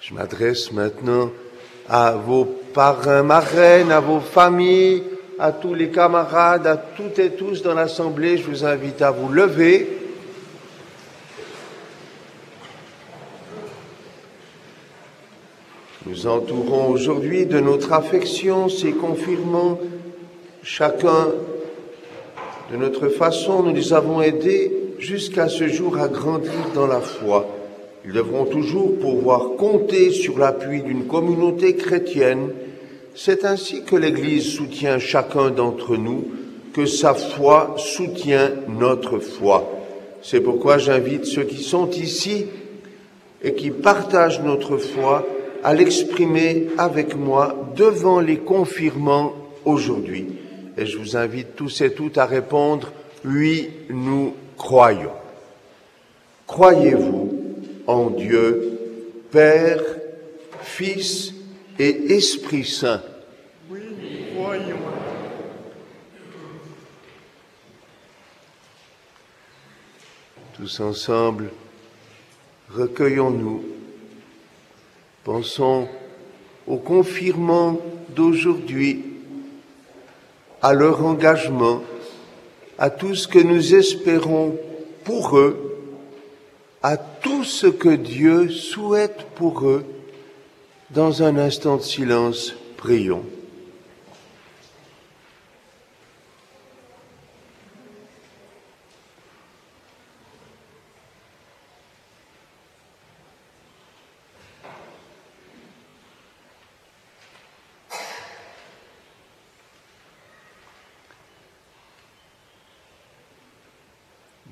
[0.00, 1.30] Je m'adresse maintenant
[1.88, 5.04] à vos parrains, marraines, à vos familles,
[5.38, 8.36] à tous les camarades, à toutes et tous dans l'Assemblée.
[8.36, 10.00] Je vous invite à vous lever.
[16.06, 19.80] Nous entourons aujourd'hui de notre affection ces confirmants.
[20.62, 21.28] Chacun
[22.70, 27.46] de notre façon, nous les avons aidés jusqu'à ce jour à grandir dans la foi.
[28.04, 32.50] Ils devront toujours pouvoir compter sur l'appui d'une communauté chrétienne.
[33.16, 36.24] C'est ainsi que l'Église soutient chacun d'entre nous,
[36.72, 39.70] que sa foi soutient notre foi.
[40.20, 42.46] C'est pourquoi j'invite ceux qui sont ici
[43.42, 45.24] et qui partagent notre foi
[45.62, 49.32] à l'exprimer avec moi devant les confirmants
[49.64, 50.26] aujourd'hui.
[50.76, 52.92] Et je vous invite tous et toutes à répondre,
[53.24, 55.12] oui, nous croyons.
[56.48, 57.32] Croyez-vous
[57.86, 58.78] en Dieu,
[59.30, 59.82] Père,
[60.62, 61.32] Fils
[61.78, 63.02] et Esprit Saint
[63.70, 63.80] Oui,
[64.34, 64.76] croyons.
[70.56, 71.50] Tous ensemble,
[72.70, 73.64] recueillons-nous
[75.24, 75.88] Pensons
[76.66, 79.04] aux confirmants d'aujourd'hui,
[80.60, 81.82] à leur engagement,
[82.78, 84.56] à tout ce que nous espérons
[85.02, 85.78] pour eux,
[86.82, 89.84] à tout ce que Dieu souhaite pour eux.
[90.94, 93.24] Dans un instant de silence, prions.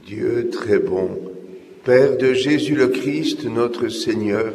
[0.04, 1.20] Dieu très bon,
[1.84, 4.54] Père de Jésus le Christ, notre Seigneur,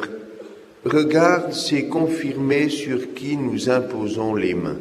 [0.88, 4.78] regarde ces confirmés sur qui nous imposons les mains.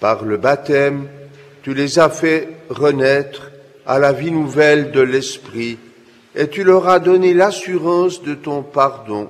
[0.00, 1.06] Par le baptême,
[1.62, 3.50] tu les as fait renaître
[3.86, 5.78] à la vie nouvelle de l'Esprit
[6.34, 9.28] et tu leur as donné l'assurance de ton pardon.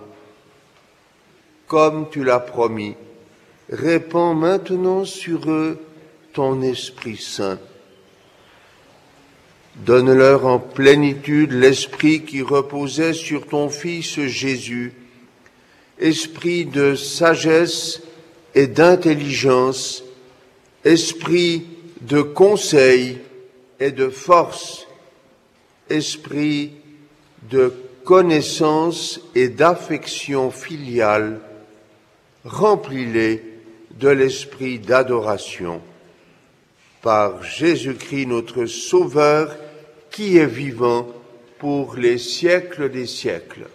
[1.66, 2.94] Comme tu l'as promis,
[3.70, 5.78] répands maintenant sur eux
[6.32, 7.58] ton Esprit Saint
[9.76, 14.92] Donne-leur en plénitude l'esprit qui reposait sur ton Fils Jésus,
[15.98, 18.02] esprit de sagesse
[18.54, 20.04] et d'intelligence,
[20.84, 21.66] esprit
[22.00, 23.18] de conseil
[23.80, 24.86] et de force,
[25.88, 26.72] esprit
[27.50, 27.72] de
[28.04, 31.40] connaissance et d'affection filiale,
[32.44, 33.42] remplis-les
[33.98, 35.80] de l'esprit d'adoration.
[37.00, 39.56] Par Jésus-Christ notre Sauveur,
[40.10, 41.08] qui est vivant
[41.58, 43.66] pour les siècles des siècles.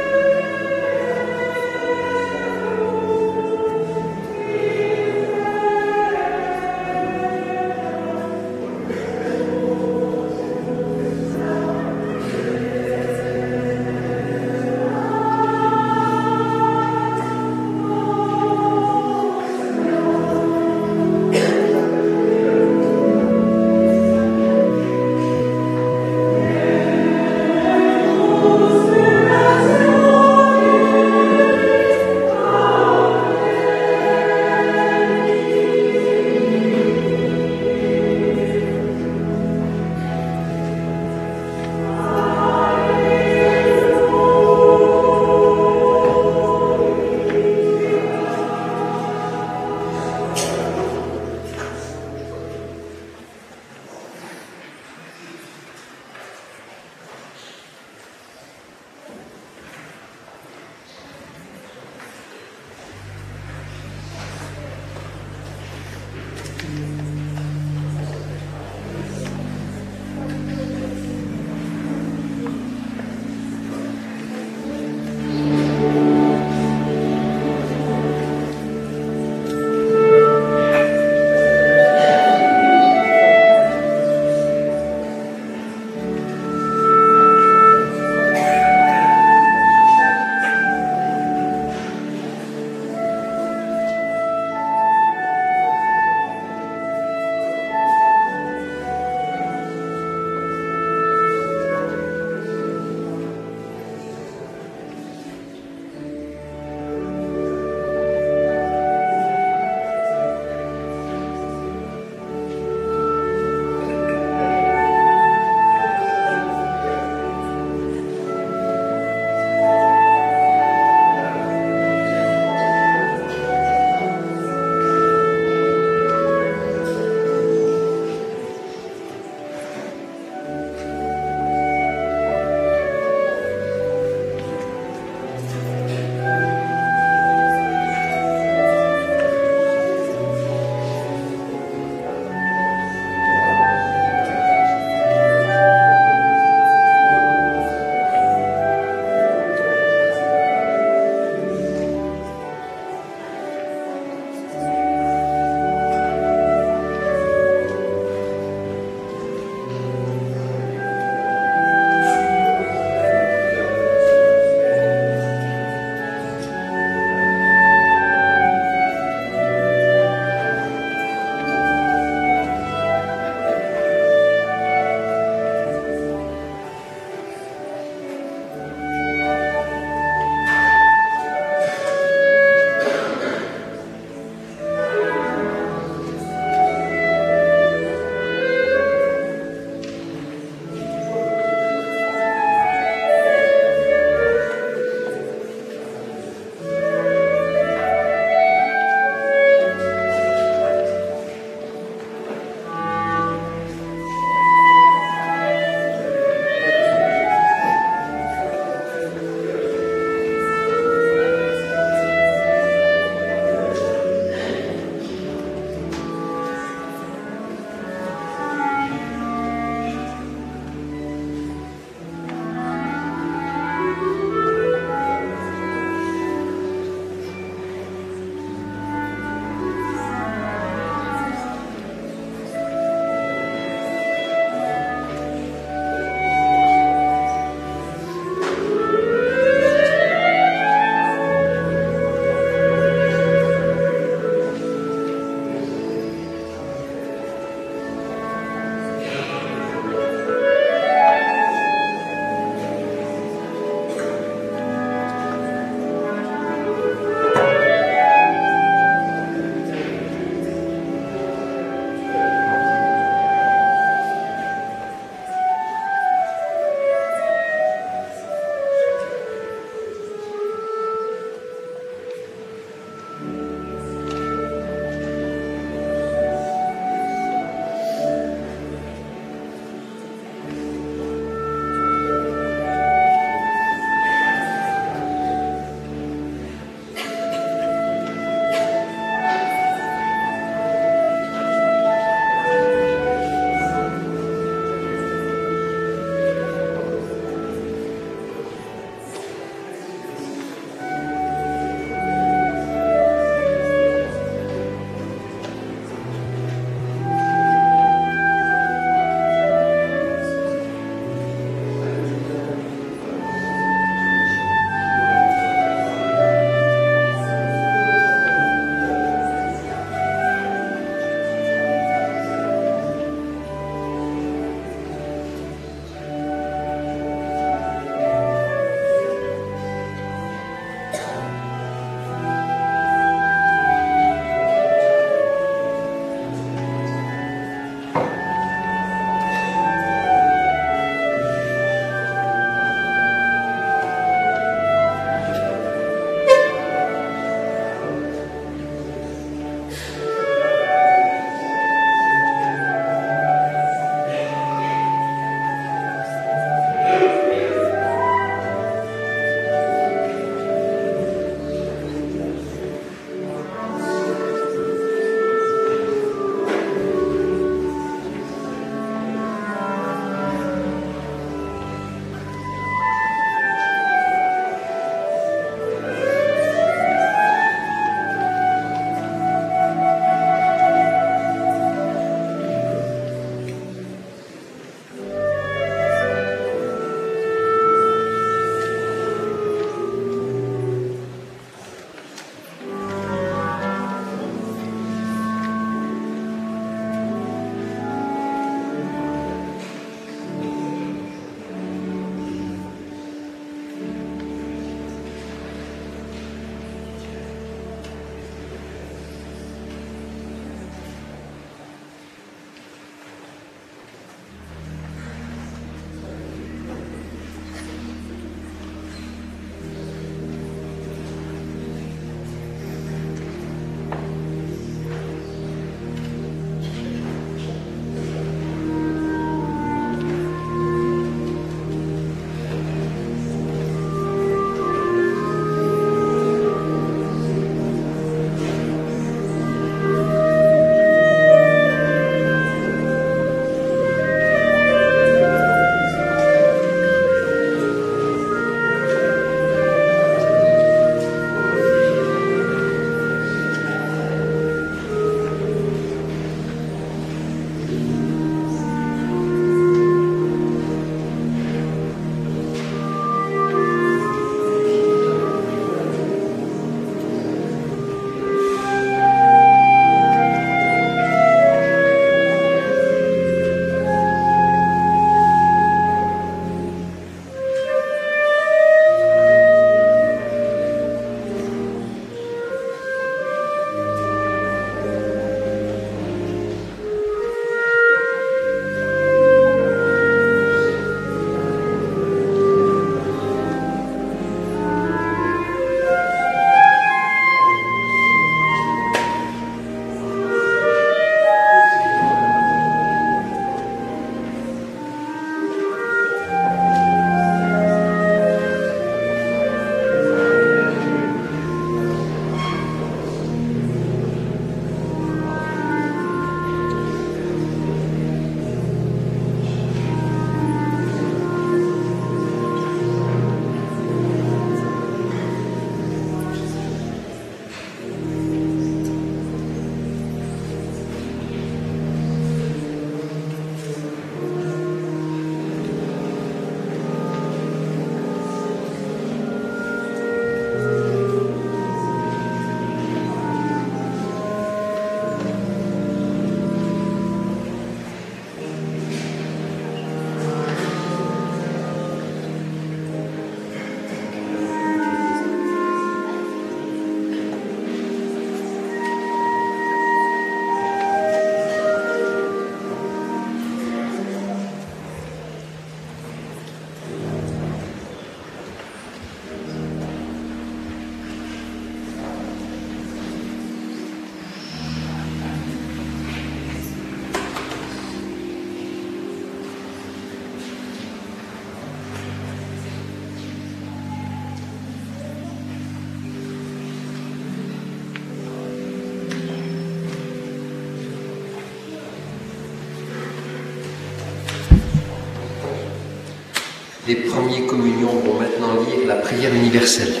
[597.39, 600.00] Communions vont maintenant lire la prière universelle.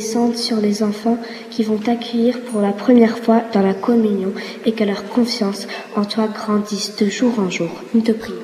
[0.00, 1.18] Sur les enfants
[1.50, 4.32] qui vont t'accueillir pour la première fois dans la communion
[4.64, 7.70] et que leur confiance en toi grandisse de jour en jour.
[7.94, 8.36] Nous te prions.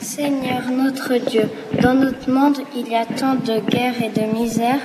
[0.00, 1.42] Seigneur notre Dieu,
[1.82, 4.80] dans notre monde il y a tant de guerres et de misères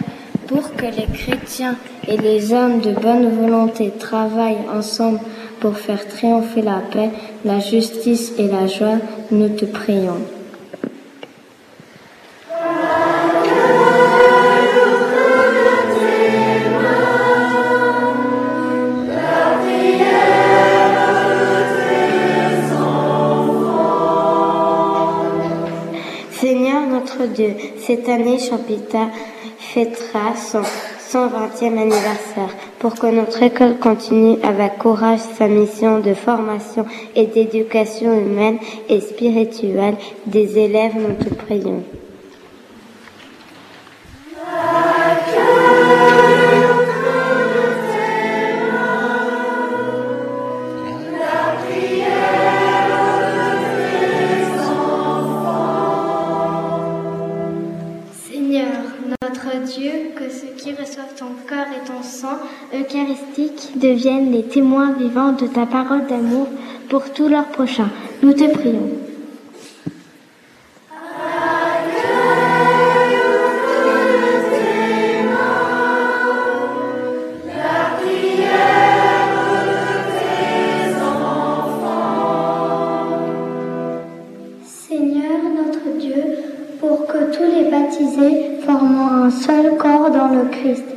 [0.82, 1.76] que les chrétiens
[2.08, 5.20] et les hommes de bonne volonté travaillent ensemble
[5.60, 7.12] pour faire triompher la paix,
[7.46, 8.98] la justice et la joie,
[9.30, 10.18] nous te prions.
[26.32, 29.10] Seigneur notre Dieu, cette année Champita
[29.74, 30.64] fêtera son
[31.12, 38.14] 120e anniversaire pour que notre école continue avec courage sa mission de formation et d'éducation
[38.18, 38.58] humaine
[38.90, 39.96] et spirituelle?
[40.26, 41.84] Des élèves, nous prions.
[63.82, 66.48] Deviennent les témoins vivants de ta parole d'amour
[66.90, 67.90] pour tous leurs prochains.
[68.22, 68.90] Nous te prions.
[84.64, 86.24] Seigneur notre Dieu,
[86.80, 90.91] pour que tous les baptisés formant un seul corps dans le Christ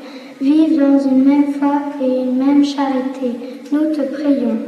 [0.44, 3.30] vivent dans une même foi et une même charité.
[3.72, 4.58] Nous te prions.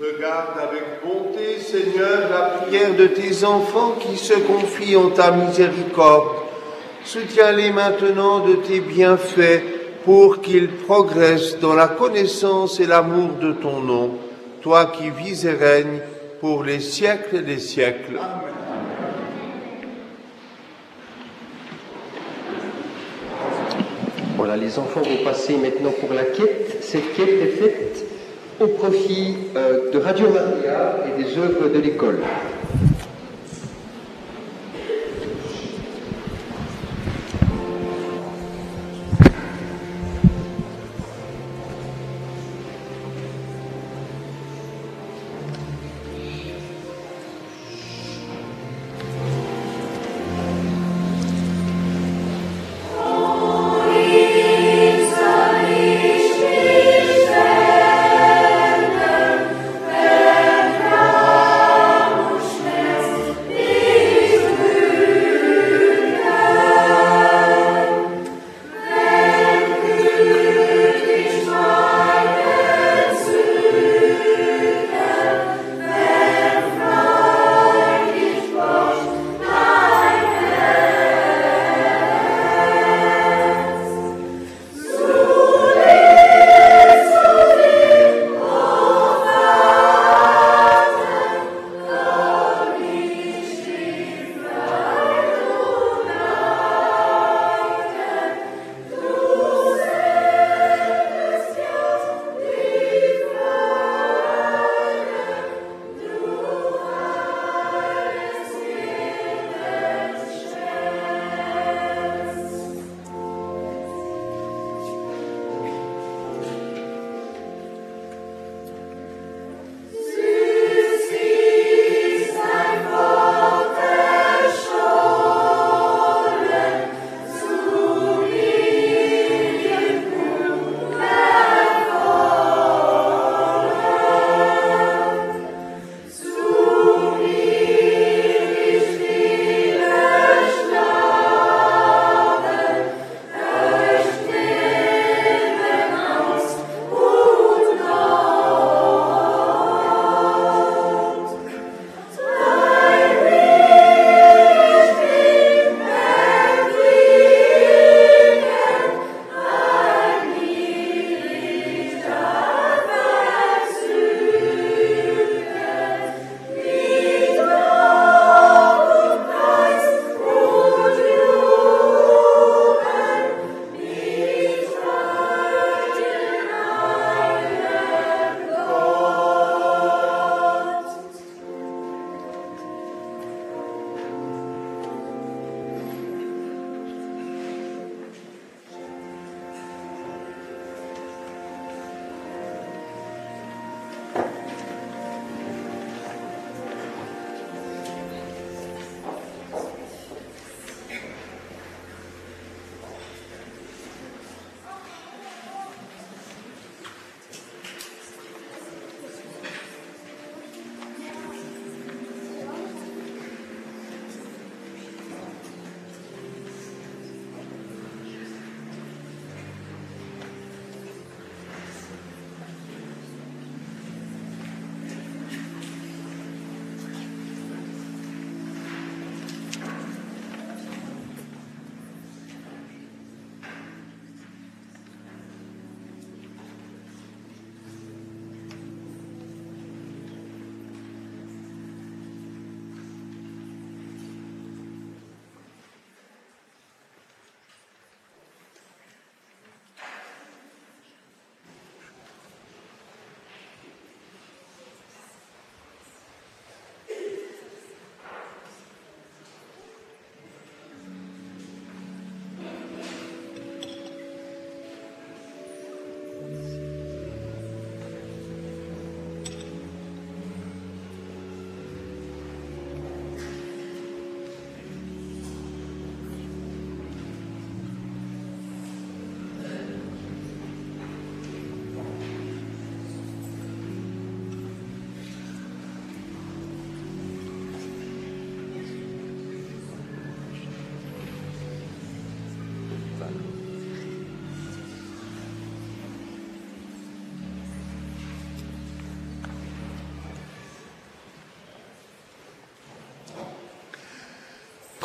[0.00, 6.41] Regarde avec bonté, Seigneur, la prière de tes enfants qui se confient en ta miséricorde
[7.04, 9.62] Soutiens-les maintenant de tes bienfaits
[10.04, 14.18] pour qu'ils progressent dans la connaissance et l'amour de ton nom,
[14.62, 16.00] toi qui vis et règnes
[16.40, 18.18] pour les siècles des siècles.
[24.36, 26.78] Voilà, les enfants vont passer maintenant pour la quête.
[26.80, 28.04] Cette quête est faite
[28.60, 32.20] au profit euh, de Radio Maria et des œuvres de l'école.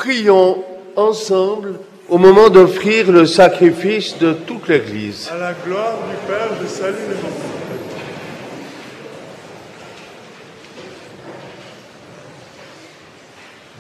[0.07, 0.63] Prions
[0.95, 5.29] ensemble au moment d'offrir le sacrifice de toute l'Église.
[5.29, 7.57] À la gloire du Père, je salue les enfants.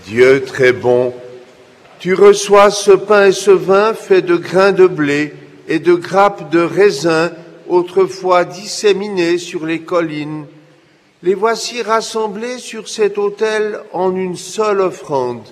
[0.05, 1.13] Dieu très bon,
[1.99, 5.33] tu reçois ce pain et ce vin faits de grains de blé
[5.69, 7.31] et de grappes de raisin
[7.69, 10.45] autrefois disséminés sur les collines.
[11.23, 15.47] Les voici rassemblés sur cet autel en une seule offrande.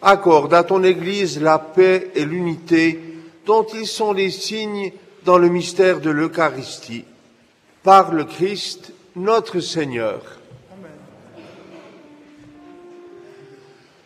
[0.00, 3.00] Accorde à ton Église la paix et l'unité
[3.46, 4.92] dont ils sont les signes
[5.24, 7.04] dans le mystère de l'Eucharistie.
[7.82, 10.20] Par le Christ, notre Seigneur.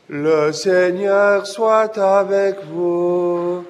[0.09, 3.65] Le Seigneur soit avec vous.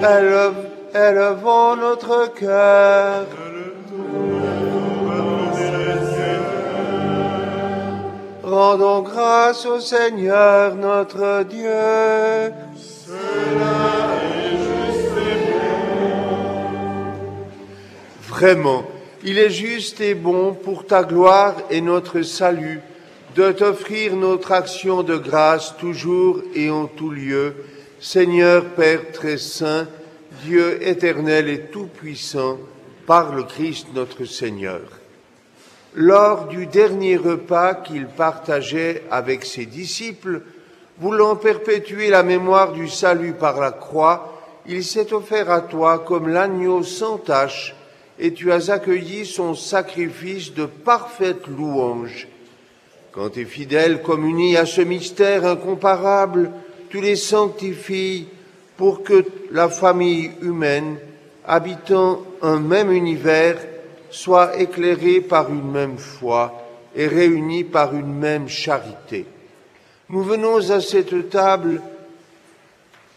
[0.00, 0.54] Élève,
[0.94, 3.26] élevons notre cœur.
[8.60, 12.52] Rendons grâce au Seigneur notre Dieu.
[18.26, 18.84] Vraiment,
[19.22, 22.80] il est juste et bon pour ta gloire et notre salut
[23.36, 27.54] de t'offrir notre action de grâce toujours et en tout lieu,
[28.00, 29.86] Seigneur Père très saint,
[30.42, 32.58] Dieu éternel et tout-puissant,
[33.06, 34.97] par le Christ notre Seigneur.
[35.94, 40.42] Lors du dernier repas qu'il partageait avec ses disciples,
[41.00, 44.34] voulant perpétuer la mémoire du salut par la croix,
[44.66, 47.74] il s'est offert à toi comme l'agneau sans tache,
[48.18, 52.28] et tu as accueilli son sacrifice de parfaite louange.
[53.12, 56.50] Quand tes fidèles communient à ce mystère incomparable,
[56.90, 58.28] tu les sanctifies
[58.76, 60.98] pour que la famille humaine,
[61.46, 63.56] habitant un même univers,
[64.10, 66.52] soit éclairée par une même foi
[66.94, 69.26] et réunie par une même charité.
[70.10, 71.82] Nous venons à cette table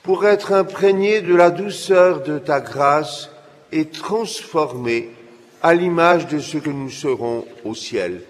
[0.03, 3.29] pour être imprégnés de la douceur de ta grâce
[3.71, 5.09] et transformés
[5.61, 8.21] à l'image de ce que nous serons au ciel.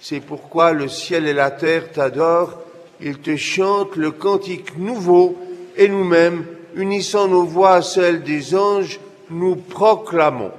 [0.00, 2.58] C'est pourquoi le ciel et la terre t'adorent,
[3.00, 5.36] ils te chantent le cantique nouveau
[5.76, 6.44] et nous-mêmes,
[6.76, 9.00] unissant nos voix à celles des anges,
[9.30, 10.52] nous proclamons.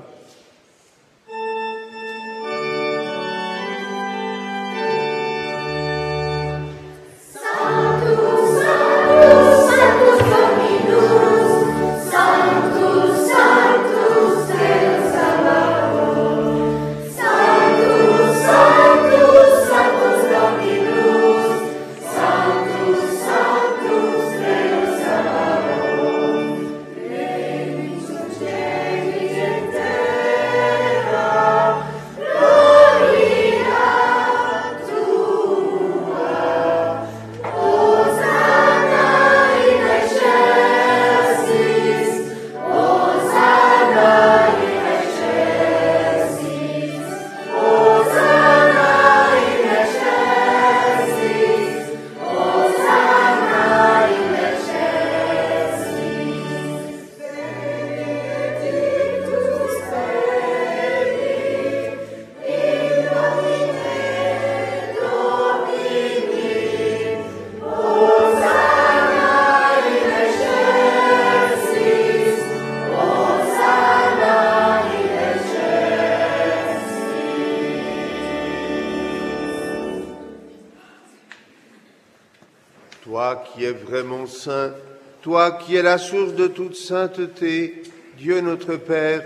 [85.25, 87.81] Toi qui es la source de toute sainteté,
[88.19, 89.23] Dieu notre Père,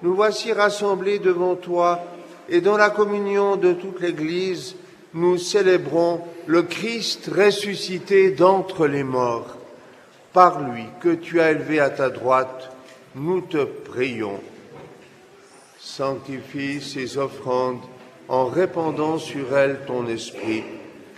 [0.00, 2.00] nous voici rassemblés devant toi
[2.48, 4.74] et dans la communion de toute l'Église,
[5.12, 9.58] nous célébrons le Christ ressuscité d'entre les morts.
[10.32, 12.70] Par lui que tu as élevé à ta droite,
[13.14, 14.40] nous te prions.
[15.78, 17.82] Sanctifie ces offrandes
[18.28, 20.64] en répandant sur elles ton esprit,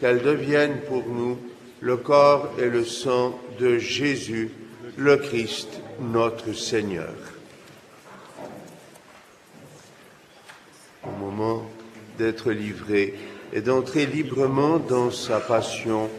[0.01, 1.39] qu'elles deviennent pour nous
[1.87, 4.51] le corps et le sang de Jésus,
[4.97, 5.69] le Christ,
[6.01, 7.15] notre Seigneur.
[11.05, 11.63] Au moment
[12.19, 13.15] d'être livré
[13.53, 16.11] et d'entrer librement dans sa passion,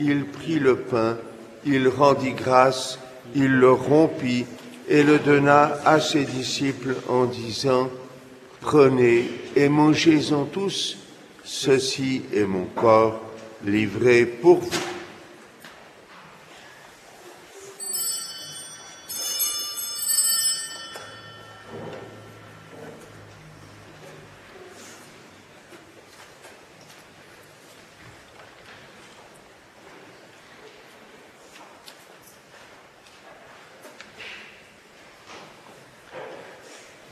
[0.00, 1.18] il prit le pain,
[1.66, 2.98] il rendit grâce,
[3.34, 4.46] il le rompit
[4.88, 7.90] et le donna à ses disciples en disant,
[8.62, 10.96] Prenez et mangez-en tous,
[11.44, 13.20] ceci est mon corps
[13.66, 14.89] livré pour vous.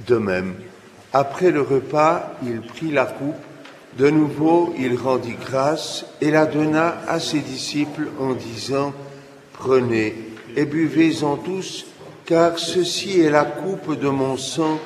[0.07, 0.55] De même,
[1.13, 3.35] après le repas, il prit la coupe,
[3.99, 8.93] de nouveau il rendit grâce et la donna à ses disciples en disant,
[9.55, 10.15] Prenez
[10.57, 11.87] et buvez-en tous,
[12.25, 14.79] car ceci est la coupe de mon sang,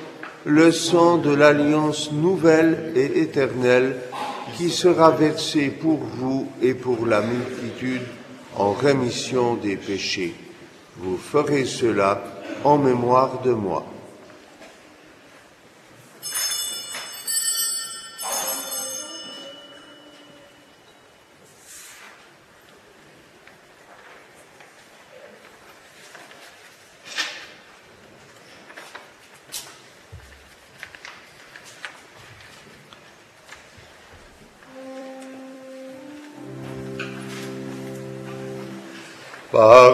[0.44, 3.96] le sang de l'alliance nouvelle et éternelle,
[4.56, 8.02] qui sera versé pour vous et pour la multitude
[8.56, 10.34] en rémission des péchés.
[10.98, 12.22] Vous ferez cela
[12.64, 13.91] en mémoire de moi.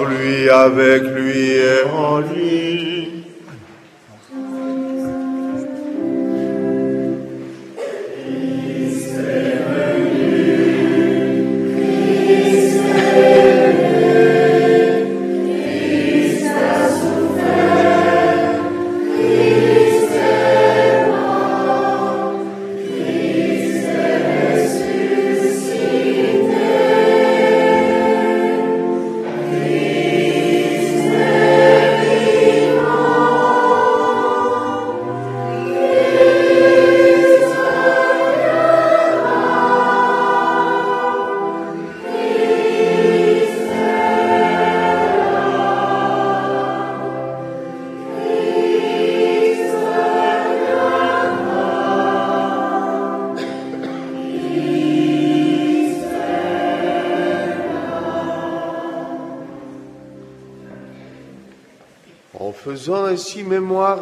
[0.04, 2.67] Lui, avec lui et en lui.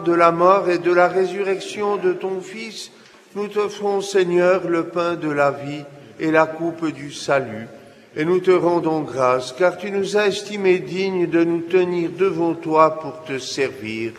[0.07, 2.93] De la mort et de la résurrection de ton Fils,
[3.35, 5.85] nous t'offrons, Seigneur, le pain de la vie
[6.21, 7.67] et la coupe du salut,
[8.15, 12.55] et nous te rendons grâce, car tu nous as estimés dignes de nous tenir devant
[12.55, 14.13] toi pour te servir.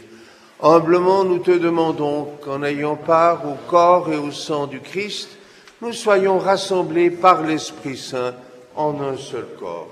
[0.61, 5.29] Humblement, nous te demandons qu'en ayant part au corps et au sang du Christ,
[5.81, 8.33] nous soyons rassemblés par l'Esprit Saint
[8.75, 9.89] en un seul corps.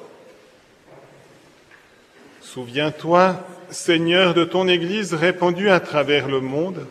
[2.41, 3.35] Souviens-toi,
[3.69, 6.85] Seigneur, de ton Église répandue à travers le monde,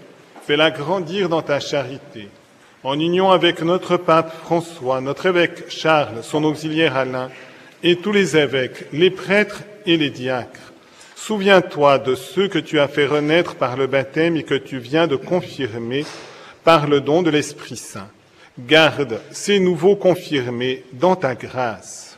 [0.46, 2.28] fais-la grandir dans ta charité,
[2.82, 7.30] en union avec notre pape François, notre évêque Charles, son auxiliaire Alain,
[7.82, 10.72] et tous les évêques, les prêtres et les diacres.
[11.16, 15.06] Souviens-toi de ceux que tu as fait renaître par le baptême et que tu viens
[15.06, 16.04] de confirmer
[16.64, 18.08] par le don de l'Esprit Saint.
[18.58, 22.13] Garde ces nouveaux confirmés dans ta grâce.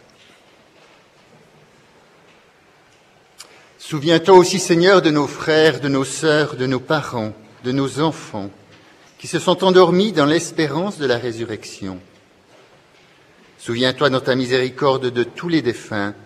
[3.88, 7.32] Souviens-toi aussi, Seigneur, de nos frères, de nos sœurs, de nos parents,
[7.62, 8.50] de nos enfants,
[9.16, 12.00] qui se sont endormis dans l'espérance de la résurrection.
[13.58, 16.16] Souviens-toi dans ta miséricorde de tous les défunts,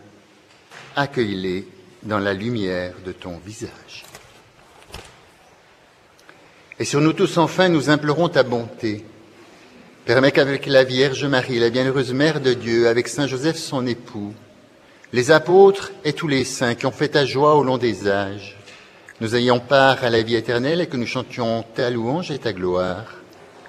[0.96, 1.68] accueille-les
[2.02, 4.06] dans la lumière de ton visage.
[6.78, 9.04] Et sur nous tous, enfin, nous implorons ta bonté.
[10.06, 14.32] Permets qu'avec la Vierge Marie, la bienheureuse Mère de Dieu, avec Saint Joseph son époux,
[15.12, 18.56] les apôtres et tous les saints qui ont fait ta joie au long des âges,
[19.20, 22.52] nous ayons part à la vie éternelle et que nous chantions ta louange et ta
[22.52, 23.04] gloire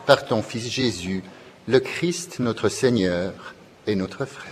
[0.06, 1.24] par ton Fils Jésus,
[1.68, 3.34] le Christ notre Seigneur
[3.88, 4.52] et notre frère.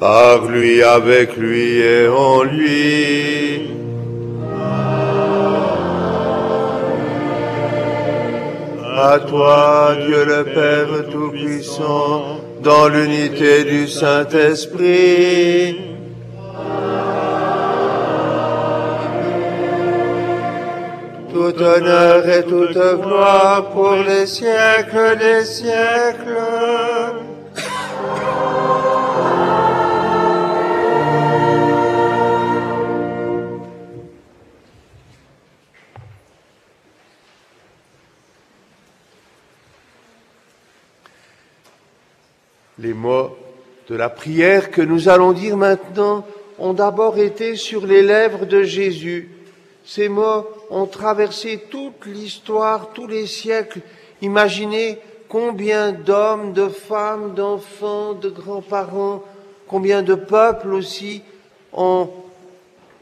[0.00, 3.81] Par lui, avec lui et en lui.
[9.04, 15.76] À toi, Dieu le Père Tout-Puissant, dans l'unité du Saint-Esprit.
[21.32, 26.91] Tout honneur et toute gloire pour les siècles des siècles.
[42.82, 43.36] Les mots
[43.88, 46.26] de la prière que nous allons dire maintenant
[46.58, 49.30] ont d'abord été sur les lèvres de Jésus.
[49.84, 53.82] Ces mots ont traversé toute l'histoire, tous les siècles.
[54.20, 54.98] Imaginez
[55.28, 59.22] combien d'hommes, de femmes, d'enfants, de grands-parents,
[59.68, 61.22] combien de peuples aussi
[61.72, 62.10] ont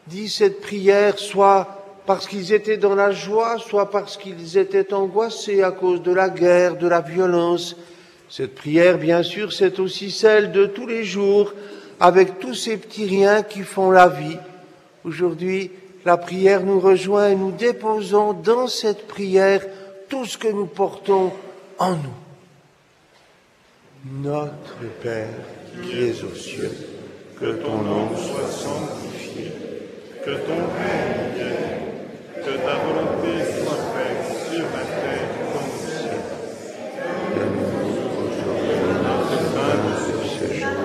[0.09, 5.63] dit cette prière, soit parce qu'ils étaient dans la joie, soit parce qu'ils étaient angoissés
[5.63, 7.77] à cause de la guerre, de la violence.
[8.31, 11.53] Cette prière, bien sûr, c'est aussi celle de tous les jours,
[11.99, 14.39] avec tous ces petits riens qui font la vie.
[15.05, 15.71] Aujourd'hui,
[16.05, 19.63] la prière nous rejoint et nous déposons dans cette prière
[20.09, 21.33] tout ce que nous portons
[21.79, 22.21] en nous.
[24.23, 25.29] Notre Père
[25.83, 26.73] qui es aux cieux,
[27.39, 29.53] que ton nom soit sanctifié,
[30.25, 31.81] que ton règne vienne,
[32.37, 36.23] que ta volonté soit faite sur la terre comme au ciel.
[37.37, 37.81] Donne-nous
[38.21, 39.93] aujourd'hui notre pain de
[40.29, 40.81] ce jour.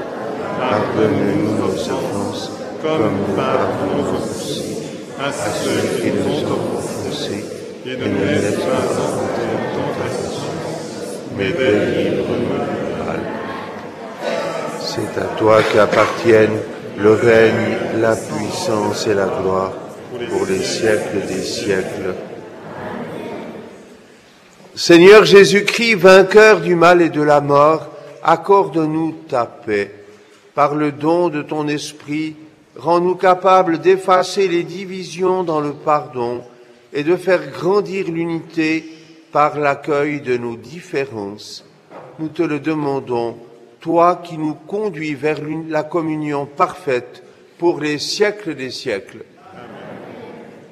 [0.69, 2.51] Pardonne-nous nos offenses,
[2.81, 4.77] comme nous pardonnons aussi
[5.19, 7.45] à ceux qui nous ont offensés,
[7.85, 10.53] et ne nous laisse pas entrer en tentation,
[11.37, 13.21] mais délivre-nous du mal.
[14.81, 16.59] C'est à toi qu'appartiennent
[16.97, 19.73] le règne, la puissance et la gloire
[20.29, 22.15] pour les siècles des siècles.
[24.75, 27.87] Seigneur Jésus-Christ, vainqueur du mal et de la mort,
[28.23, 29.94] accorde-nous ta paix.
[30.55, 32.35] Par le don de ton esprit,
[32.77, 36.41] rends-nous capables d'effacer les divisions dans le pardon
[36.93, 38.85] et de faire grandir l'unité
[39.33, 41.65] par l'accueil de nos différences.
[42.19, 43.37] Nous te le demandons,
[43.81, 47.21] toi qui nous conduis vers la communion parfaite
[47.57, 49.25] pour les siècles des siècles.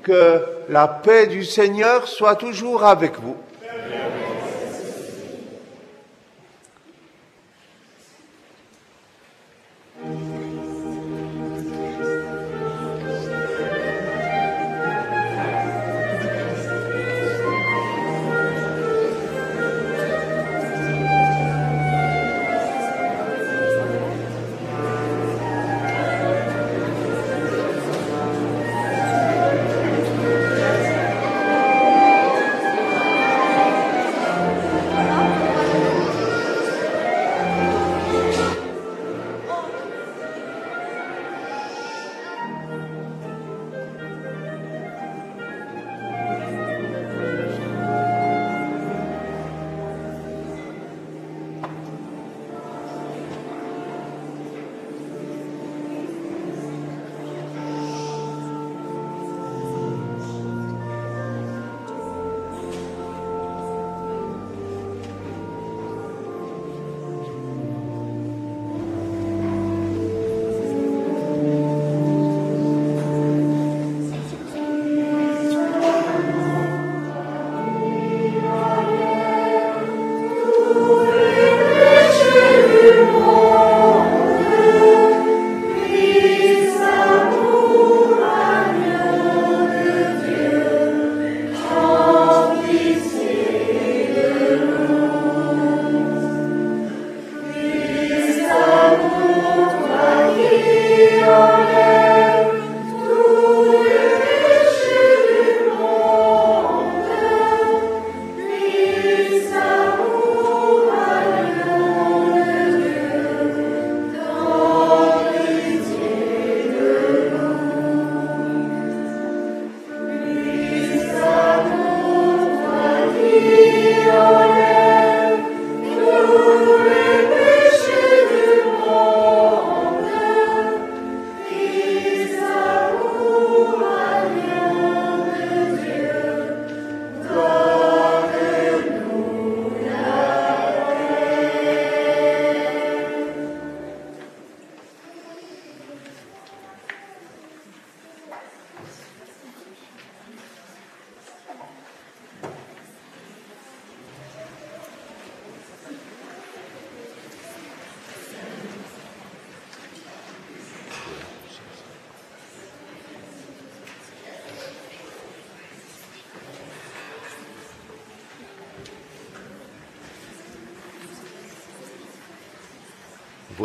[0.02, 3.36] Que la paix du Seigneur soit toujours avec vous.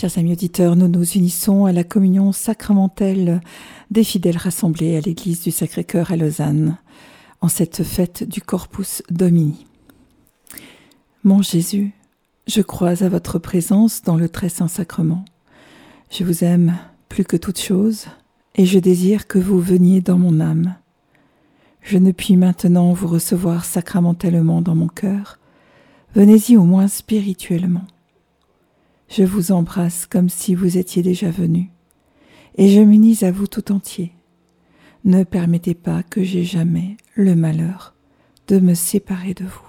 [0.00, 3.40] Chers amis auditeurs, nous nous unissons à la communion sacramentelle
[3.90, 6.76] des fidèles rassemblés à l'église du Sacré-Cœur à Lausanne,
[7.40, 9.66] en cette fête du Corpus Domini.
[11.24, 11.94] Mon Jésus,
[12.46, 15.24] Je crois à votre présence dans le très saint sacrement.
[16.12, 16.76] Je vous aime
[17.08, 18.04] plus que toute chose,
[18.54, 20.76] et je désire que vous veniez dans mon âme.
[21.82, 25.40] Je ne puis maintenant vous recevoir sacramentellement dans mon cœur.
[26.14, 27.82] Venez-y au moins spirituellement.
[29.08, 31.70] Je vous embrasse comme si vous étiez déjà venu,
[32.56, 34.12] et je m'unis à vous tout entier.
[35.04, 37.94] Ne permettez pas que j'aie jamais le malheur
[38.48, 39.67] de me séparer de vous.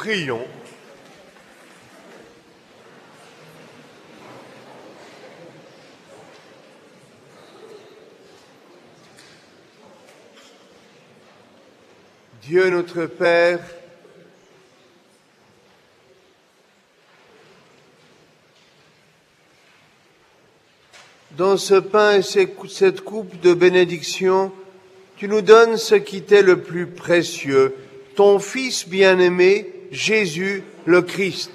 [0.00, 0.46] Prions.
[12.40, 13.60] Dieu notre Père,
[21.32, 24.50] dans ce pain et cette coupe de bénédiction,
[25.18, 27.74] tu nous donnes ce qui t'est le plus précieux,
[28.16, 31.50] ton Fils bien-aimé, Jésus le Christ.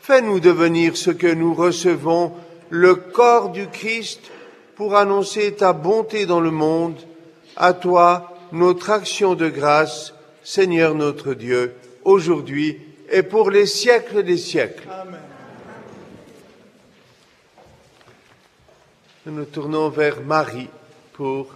[0.00, 2.32] Fais-nous devenir ce que nous recevons,
[2.70, 4.20] le corps du Christ,
[4.76, 6.98] pour annoncer ta bonté dans le monde.
[7.56, 11.74] À toi, notre action de grâce, Seigneur notre Dieu,
[12.04, 12.78] aujourd'hui
[13.10, 14.88] et pour les siècles des siècles.
[19.26, 20.68] Nous nous tournons vers Marie
[21.14, 21.54] pour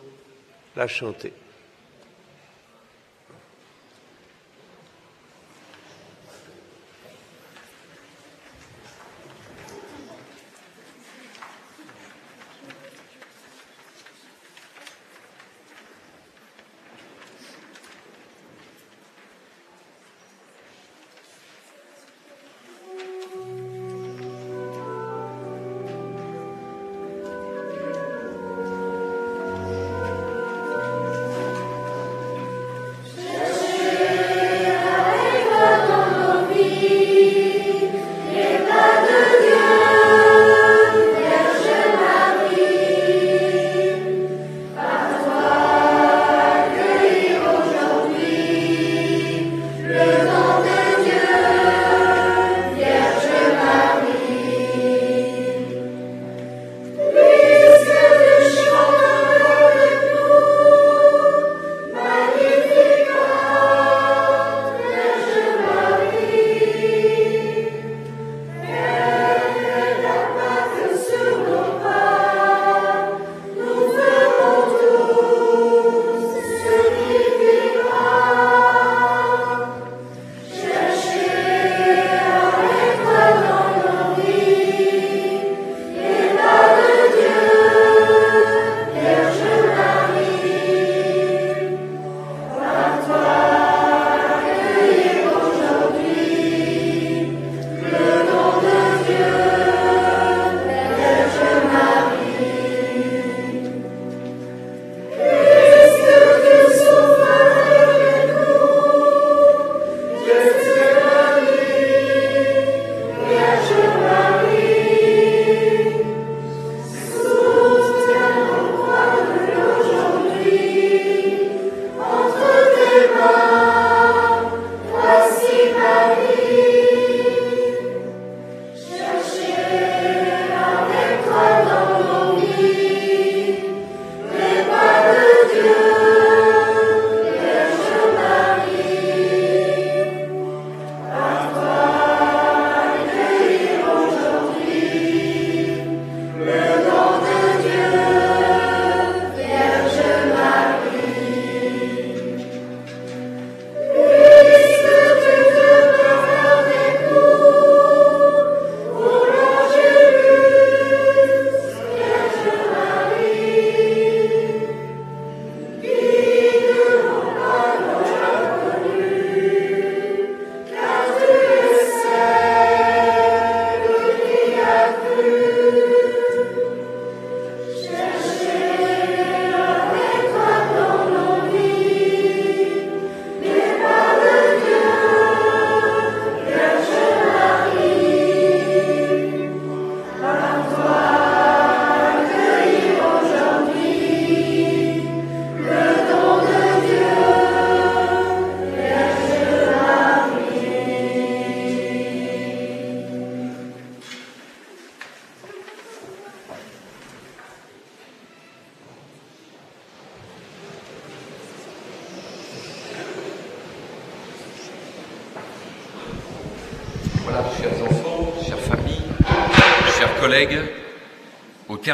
[0.75, 1.33] la chanter.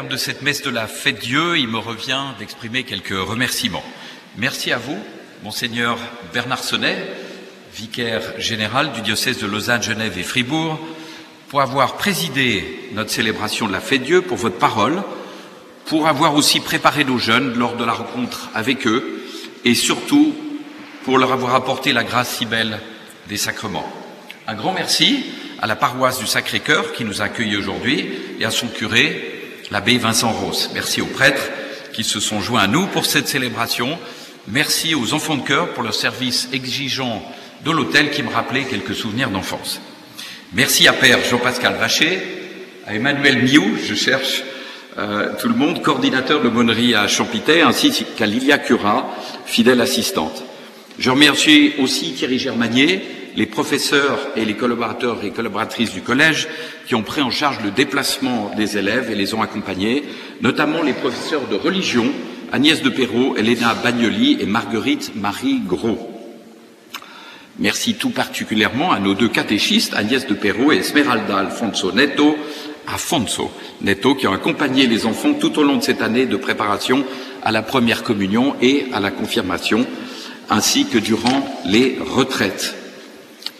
[0.09, 3.83] De cette messe de la fête Dieu, il me revient d'exprimer quelques remerciements.
[4.37, 4.97] Merci à vous,
[5.43, 5.97] monseigneur
[6.33, 6.97] Bernard Sonnet,
[7.73, 10.79] vicaire général du diocèse de Lausanne, Genève et Fribourg,
[11.49, 15.03] pour avoir présidé notre célébration de la fête Dieu, pour votre parole,
[15.85, 19.23] pour avoir aussi préparé nos jeunes lors de la rencontre avec eux,
[19.63, 20.35] et surtout
[21.03, 22.79] pour leur avoir apporté la grâce si belle
[23.27, 23.91] des sacrements.
[24.47, 25.25] Un grand merci
[25.59, 28.09] à la paroisse du Sacré-Cœur qui nous accueille aujourd'hui
[28.39, 29.24] et à son curé,
[29.71, 30.69] l'abbé Vincent Ross.
[30.73, 31.49] Merci aux prêtres
[31.93, 33.97] qui se sont joints à nous pour cette célébration.
[34.47, 37.23] Merci aux enfants de cœur pour leur service exigeant
[37.63, 39.81] de l'hôtel qui me rappelait quelques souvenirs d'enfance.
[40.53, 42.21] Merci à Père Jean-Pascal Vacher,
[42.85, 44.43] à Emmanuel Miou, je cherche
[44.97, 49.13] euh, tout le monde, coordinateur de bonnerie à Champité, ainsi qu'à Lilia Cura,
[49.45, 50.43] fidèle assistante.
[50.97, 53.01] Je remercie aussi Thierry Germanier,
[53.35, 56.47] les professeurs et les collaborateurs et collaboratrices du collège
[56.87, 60.03] qui ont pris en charge le déplacement des élèves et les ont accompagnés,
[60.41, 62.11] notamment les professeurs de religion,
[62.51, 66.11] Agnès de Perrault, Elena Bagnoli et Marguerite Marie Gros.
[67.59, 72.35] Merci tout particulièrement à nos deux catéchistes, Agnès de Perrault et Esmeralda Alfonso Neto,
[72.87, 73.51] Afonso
[73.81, 77.03] Neto, qui ont accompagné les enfants tout au long de cette année de préparation
[77.43, 79.85] à la première communion et à la confirmation,
[80.49, 82.84] ainsi que durant les retraites.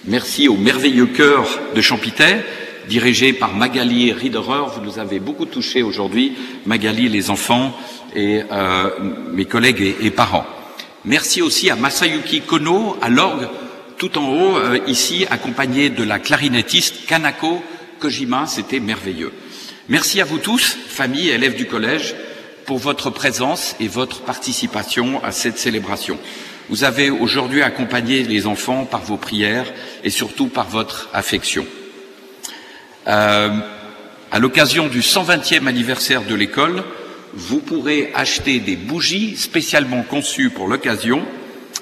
[0.07, 2.44] Merci au merveilleux chœur de Champitaine,
[2.88, 4.69] dirigé par Magali Riederer.
[4.76, 6.34] Vous nous avez beaucoup touché aujourd'hui,
[6.68, 7.76] Magali, les enfants
[8.15, 8.91] et euh,
[9.34, 10.45] mes collègues et, parents.
[11.06, 13.48] Merci aussi à Masayuki Kono, à l'orgue,
[13.98, 17.64] tout en haut, euh, ici, accompagné de la clarinettiste Kanako
[17.99, 18.45] Kojima.
[18.45, 19.32] C'était merveilleux.
[19.90, 22.14] Merci à vous tous, famille élèves du collège,
[22.68, 26.19] pour votre présence et votre participation à cette célébration.
[26.70, 29.72] Vous avez aujourd'hui accompagné les enfants par vos prières
[30.04, 31.66] et surtout par votre affection.
[33.08, 33.50] Euh,
[34.32, 36.84] à l'occasion du 120e anniversaire de l'école,
[37.34, 41.24] vous pourrez acheter des bougies spécialement conçues pour l'occasion.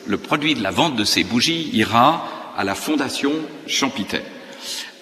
[0.05, 2.27] Le produit de la vente de ces bougies ira
[2.57, 3.31] à la Fondation
[3.67, 4.21] Champitaine.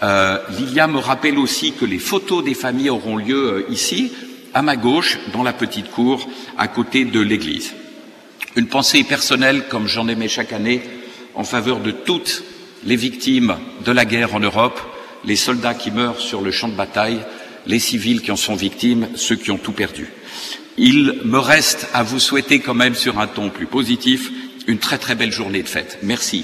[0.03, 4.11] Euh, Lilia me rappelle aussi que les photos des familles auront lieu euh, ici,
[4.53, 6.27] à ma gauche, dans la petite cour,
[6.57, 7.73] à côté de l'église.
[8.57, 10.81] Une pensée personnelle, comme j'en aimais chaque année,
[11.35, 12.43] en faveur de toutes
[12.83, 14.79] les victimes de la guerre en Europe,
[15.23, 17.21] les soldats qui meurent sur le champ de bataille,
[17.65, 20.09] les civils qui en sont victimes, ceux qui ont tout perdu.
[20.77, 24.29] Il me reste à vous souhaiter quand même, sur un ton plus positif,
[24.67, 25.99] une très très belle journée de fête.
[26.03, 26.43] Merci.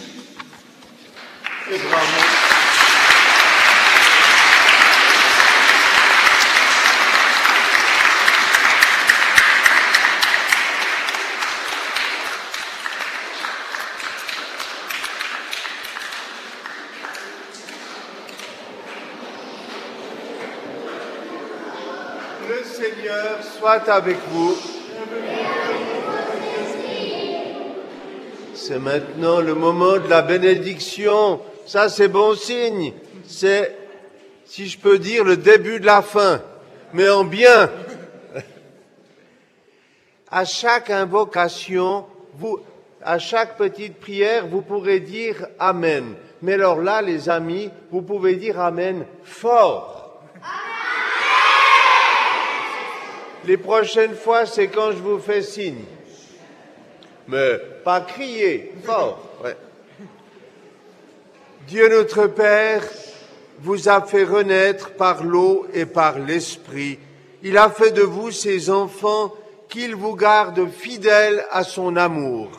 [22.49, 23.43] Le Seigneur
[23.87, 24.55] avec vous.
[28.53, 31.39] C'est maintenant le moment de la bénédiction.
[31.65, 32.93] Ça, c'est bon signe.
[33.25, 33.75] C'est,
[34.45, 36.41] si je peux dire, le début de la fin,
[36.93, 37.69] mais en bien.
[40.29, 42.05] À chaque invocation,
[43.03, 46.15] à chaque petite prière, vous pourrez dire Amen.
[46.41, 50.23] Mais alors là, les amis, vous pouvez dire Amen fort.
[53.47, 55.85] Les prochaines fois, c'est quand je vous fais signe.
[57.29, 59.23] Mais pas crier, fort.
[59.41, 59.55] Ouais.
[61.65, 62.83] Dieu notre Père
[63.59, 66.99] vous a fait renaître par l'eau et par l'Esprit.
[67.41, 69.33] Il a fait de vous ses enfants,
[69.69, 72.49] qu'il vous garde fidèles à son amour.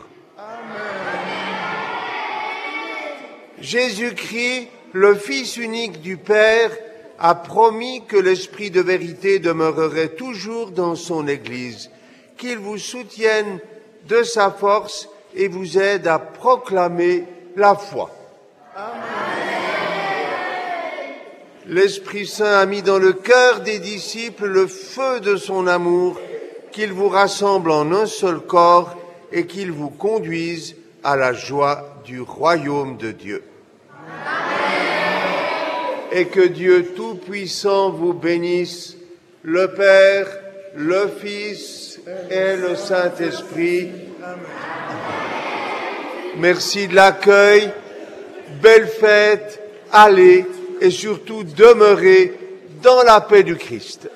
[3.61, 6.71] Jésus-Christ, le Fils unique du Père,
[7.19, 11.91] a promis que l'Esprit de vérité demeurerait toujours dans son Église,
[12.37, 13.59] qu'il vous soutienne
[14.09, 17.25] de sa force et vous aide à proclamer
[17.57, 18.11] la foi.
[21.67, 26.19] L'Esprit Saint a mis dans le cœur des disciples le feu de son amour,
[26.73, 28.97] qu'il vous rassemble en un seul corps
[29.33, 33.43] et qu'il vous conduise à la joie du royaume de Dieu
[36.13, 38.97] et que Dieu Tout-Puissant vous bénisse,
[39.43, 40.27] le Père,
[40.77, 43.91] le Fils et le Saint-Esprit.
[46.39, 47.71] Merci de l'accueil,
[48.63, 49.61] belle fête,
[49.93, 50.47] allez
[50.81, 52.35] et surtout demeurez
[52.83, 54.09] dans la paix du Christ.